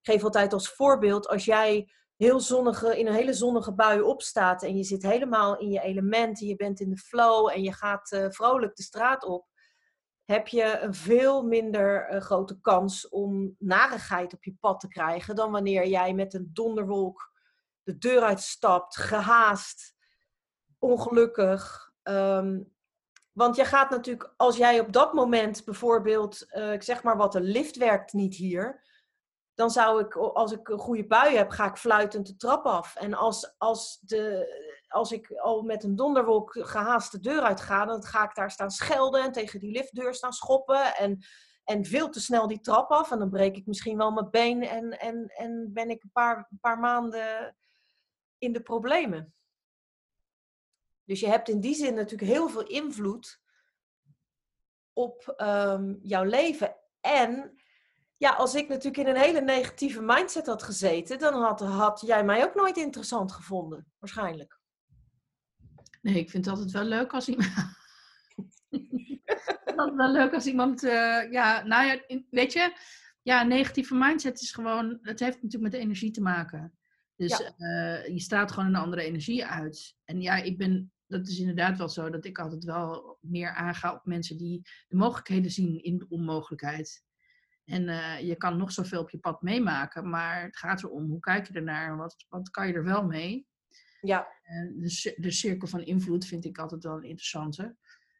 [0.00, 4.62] ik geef altijd als voorbeeld, als jij heel zonnige, in een hele zonnige bui opstaat
[4.62, 7.72] en je zit helemaal in je element en je bent in de flow en je
[7.72, 9.46] gaat eh, vrolijk de straat op,
[10.24, 15.50] heb je een veel minder grote kans om narigheid op je pad te krijgen dan
[15.50, 17.34] wanneer jij met een donderwolk
[17.86, 19.94] de deur uitstapt, gehaast,
[20.78, 21.92] ongelukkig.
[22.02, 22.62] Ehm,
[23.32, 27.32] want je gaat natuurlijk, als jij op dat moment bijvoorbeeld, eh, ik zeg maar wat,
[27.32, 28.84] de lift werkt niet hier,
[29.54, 32.96] dan zou ik, als ik een goede bui heb, ga ik fluitend de trap af.
[32.96, 34.46] En als, als, de,
[34.88, 38.50] als ik al met een donderwolk gehaast de deur uit ga, dan ga ik daar
[38.50, 40.96] staan schelden en tegen die liftdeur staan schoppen.
[40.96, 41.24] En,
[41.64, 43.10] en veel te snel die trap af.
[43.10, 46.36] En dan breek ik misschien wel mijn been en, en, en ben ik een paar,
[46.36, 47.56] een paar maanden
[48.38, 49.34] in de problemen.
[51.04, 53.40] Dus je hebt in die zin natuurlijk heel veel invloed
[54.92, 56.76] op ehm, jouw leven.
[57.00, 57.60] En
[58.16, 62.24] ja, als ik natuurlijk in een hele negatieve mindset had gezeten, dan had, had jij
[62.24, 64.60] mij ook nooit interessant gevonden, waarschijnlijk.
[66.02, 67.52] Nee, ik vind het altijd wel leuk als iemand.
[69.76, 70.82] altijd wel leuk als iemand.
[70.82, 72.76] eh, ja, nou ja, weet je,
[73.22, 74.98] ja, negatieve mindset is gewoon.
[75.02, 76.75] Het heeft natuurlijk met energie te maken.
[77.16, 77.54] Dus Ja.
[77.56, 79.96] eh, je straalt gewoon een andere energie uit.
[80.04, 80.90] En ja, ik ben.
[81.06, 84.96] Dat is inderdaad wel zo dat ik altijd wel meer aanga op mensen die de
[84.96, 87.04] mogelijkheden zien in de onmogelijkheid.
[87.64, 91.20] En eh, je kan nog zoveel op je pad meemaken, maar het gaat erom hoe
[91.20, 91.96] kijk je ernaar?
[91.96, 93.46] Wat, wat kan je er wel mee?
[94.00, 94.74] Ja, En
[95.16, 97.76] de cirkel van invloed vind ik altijd wel een interessante.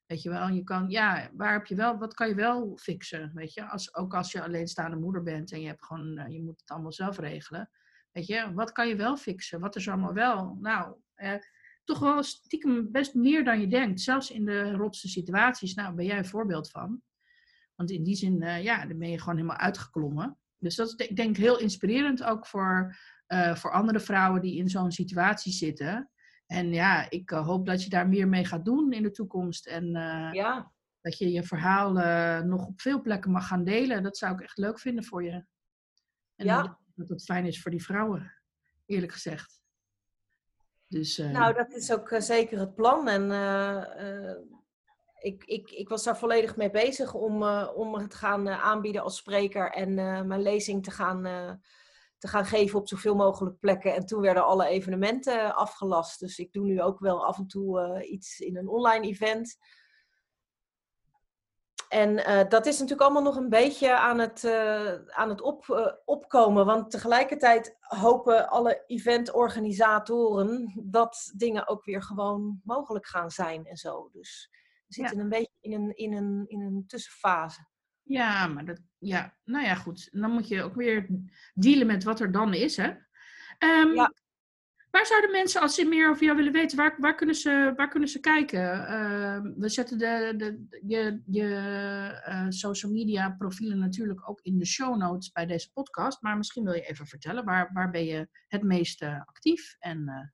[0.06, 3.30] Weet je wel, je kan, ja, waar heb je wel, wat kan je wel fixen?
[3.34, 6.42] Weet je, als, ook als je alleenstaande moeder bent en je hebt gewoon, eh, je
[6.42, 7.70] moet het allemaal zelf regelen.
[8.16, 9.60] Weet je, wat kan je wel fixen?
[9.60, 10.58] Wat is allemaal wel?
[10.60, 11.34] Nou, eh,
[11.84, 14.00] toch wel stiekem best meer dan je denkt.
[14.00, 17.02] Zelfs in de rotste situaties, nou, ben jij een voorbeeld van.
[17.74, 20.38] Want in die zin, eh, ja, dan ben je gewoon helemaal uitgeklommen.
[20.58, 22.96] Dus dat is ik denk heel inspirerend ook voor,
[23.26, 26.10] eh, voor andere vrouwen die in zo'n situatie zitten.
[26.46, 29.66] En ja, ik eh, hoop dat je daar meer mee gaat doen in de toekomst.
[29.66, 29.90] En
[30.32, 31.92] Ja, dat je je verhaal
[32.42, 34.02] nog op veel plekken mag gaan delen.
[34.02, 35.44] Dat zou ik echt leuk vinden voor je.
[36.36, 36.78] En Ja.
[36.96, 38.32] Dat het fijn is voor die vrouwen,
[38.86, 39.60] eerlijk gezegd.
[40.88, 43.08] Dus, eh, nou dat is ook eh, zeker het plan.
[43.08, 44.34] En eh,
[45.20, 47.42] ik, ik, ik was daar volledig mee bezig om,
[47.74, 49.94] om het gaan aanbieden als spreker en
[50.26, 51.22] mijn lezing te gaan,
[52.18, 53.94] te gaan geven op zoveel mogelijk plekken.
[53.94, 56.20] En toen werden alle evenementen afgelast.
[56.20, 59.56] Dus ik doe nu ook wel af en toe iets in een online event.
[61.88, 65.68] En eh, dat is natuurlijk allemaal nog een beetje aan het, eh, aan het op,
[65.68, 66.66] eh, opkomen.
[66.66, 74.08] Want tegelijkertijd hopen alle eventorganisatoren dat dingen ook weer gewoon mogelijk gaan zijn en zo.
[74.12, 74.48] Dus
[74.86, 77.66] we zitten een beetje in een, in, een, in een tussenfase.
[78.02, 80.08] Ja, maar dat, ja, nou ja, goed.
[80.12, 81.08] Dan moet je ook weer
[81.54, 82.94] dealen met wat er dan is, hè?
[83.58, 84.12] Ehm, Ja.
[84.96, 87.88] Waar zouden mensen, als ze meer over jou willen weten, waar, waar, kunnen, ze, waar
[87.88, 88.86] kunnen ze kijken?
[88.86, 91.54] Ehm, we zetten de, de, je, je
[92.24, 96.22] eh, social media profielen natuurlijk ook in de show notes bij deze podcast.
[96.22, 99.76] Maar misschien wil je even vertellen, waar, waar ben je het meest eh, actief?
[99.78, 100.28] En, eh,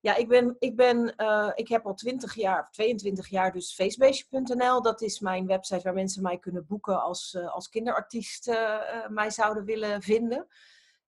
[0.00, 1.14] Ja, ik, ben, ik, ben,
[1.54, 4.82] ik heb al 20 jaar, of 22 jaar, dus facebeestje.nl.
[4.82, 8.46] Dat is mijn website waar mensen mij kunnen boeken als, als kinderartiest
[9.08, 10.46] mij zouden willen vinden.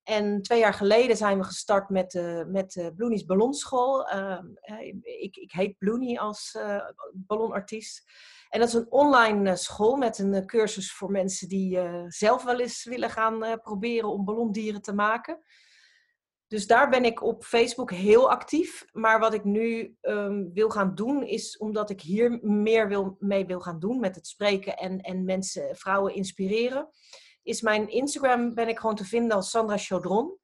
[0.04, 4.08] En twee jaar geleden zijn we gestart met, de met de Bloonies Ballonschool.
[4.08, 6.80] Ehm, eh, ik, ik heet Bloonie als eh,
[7.12, 8.04] ballonartiest.
[8.48, 11.78] En dat is een online eh, school met een cursus voor mensen die
[12.08, 15.42] zelf wel eens willen gaan proberen om ballondieren te maken.
[16.46, 18.84] Dus daar ben ik op Facebook heel actief.
[18.92, 23.46] Maar wat ik nu ehm, wil gaan doen, is omdat ik hier meer wil, mee
[23.46, 26.88] wil gaan doen met het spreken en, en mensen, vrouwen inspireren.
[27.44, 30.38] Is mijn Instagram ben ik gewoon te vinden als Sandra Chaudron.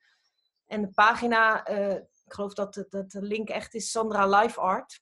[0.67, 4.61] En de pagina, eh, ik geloof dat, de- dat de link echt is Sandra Life
[4.61, 5.01] Art.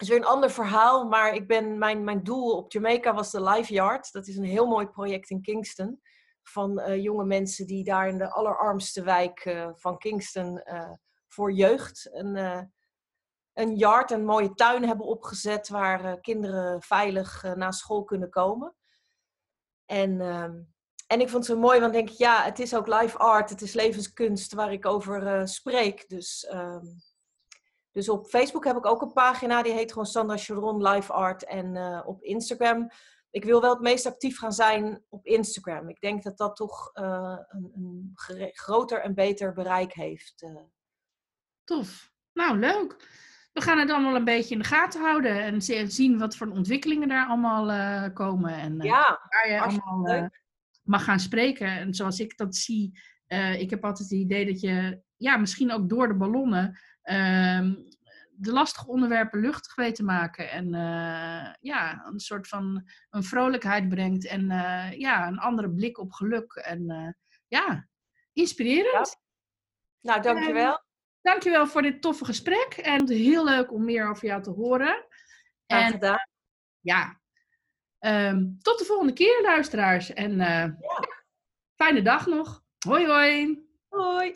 [0.00, 3.42] Is weer een ander verhaal, maar ik ben, mijn, mijn doel op Jamaica was de
[3.42, 4.12] Life Yard.
[4.12, 6.00] Dat is een heel mooi project in Kingston
[6.42, 10.62] van eh, jonge mensen die daar in de allerarmste wijk eh, van Kingston
[11.28, 12.36] voor jeugd een,
[13.52, 18.76] een yard, een mooie tuin hebben opgezet waar kinderen veilig naar school kunnen komen.
[19.84, 20.60] En, ehm,
[21.08, 23.50] en ik vond het zo mooi, want ik denk, ja, het is ook live art,
[23.50, 26.08] het is levenskunst waar ik over eh, spreek.
[26.08, 26.84] Dus, ehm,
[27.90, 31.44] dus op Facebook heb ik ook een pagina, die heet gewoon Sandra Charon Live Art.
[31.44, 32.90] En eh, op Instagram
[33.30, 35.88] ik wil wel het meest actief gaan zijn op Instagram.
[35.88, 40.46] Ik denk dat dat toch eh, een, een groter en beter bereik heeft.
[41.64, 42.12] Tof.
[42.32, 42.96] Nou, leuk.
[43.52, 46.46] We gaan het allemaal een beetje in de gaten houden en zi- zien wat voor
[46.46, 48.52] ontwikkelingen daar allemaal komen.
[48.54, 50.42] En ja, waar je allemaal leuk.
[50.88, 51.66] Mag gaan spreken.
[51.66, 55.72] En zoals ik dat zie, eh, ik heb altijd het idee dat je, ja, misschien
[55.72, 57.74] ook door de ballonnen, ehm,
[58.30, 60.50] de lastige onderwerpen luchtig weet te maken.
[60.50, 65.98] En eh, ja, een soort van een vrolijkheid brengt en eh, ja, een andere blik
[65.98, 66.52] op geluk.
[66.54, 67.16] En
[67.48, 67.88] ja,
[68.32, 69.16] inspirerend.
[70.00, 70.86] nou, dankjewel.
[71.20, 72.72] Dankjewel voor dit toffe gesprek.
[72.72, 75.06] En heel leuk om meer over jou te horen.
[75.66, 75.98] En
[76.80, 77.17] ja,
[78.08, 80.12] ehm, tot de volgende keer, luisteraars.
[80.12, 80.64] En eh,
[81.74, 82.62] fijne dag nog.
[82.86, 83.58] Hoi, hoi.
[83.88, 84.34] Hoi.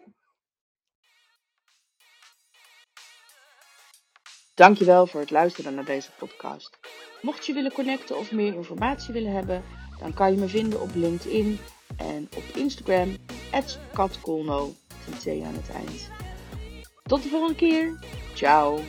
[4.54, 6.78] Dankjewel voor het luisteren naar deze podcast.
[7.22, 9.62] Mocht je willen connecten of meer informatie willen hebben,
[9.98, 11.58] dan kan je me vinden op LinkedIn
[11.96, 13.16] en op Instagram,
[13.92, 14.74] katkolno,
[15.08, 16.10] met aan het eind.
[17.02, 17.98] Tot de volgende keer.
[18.34, 18.80] Ciao.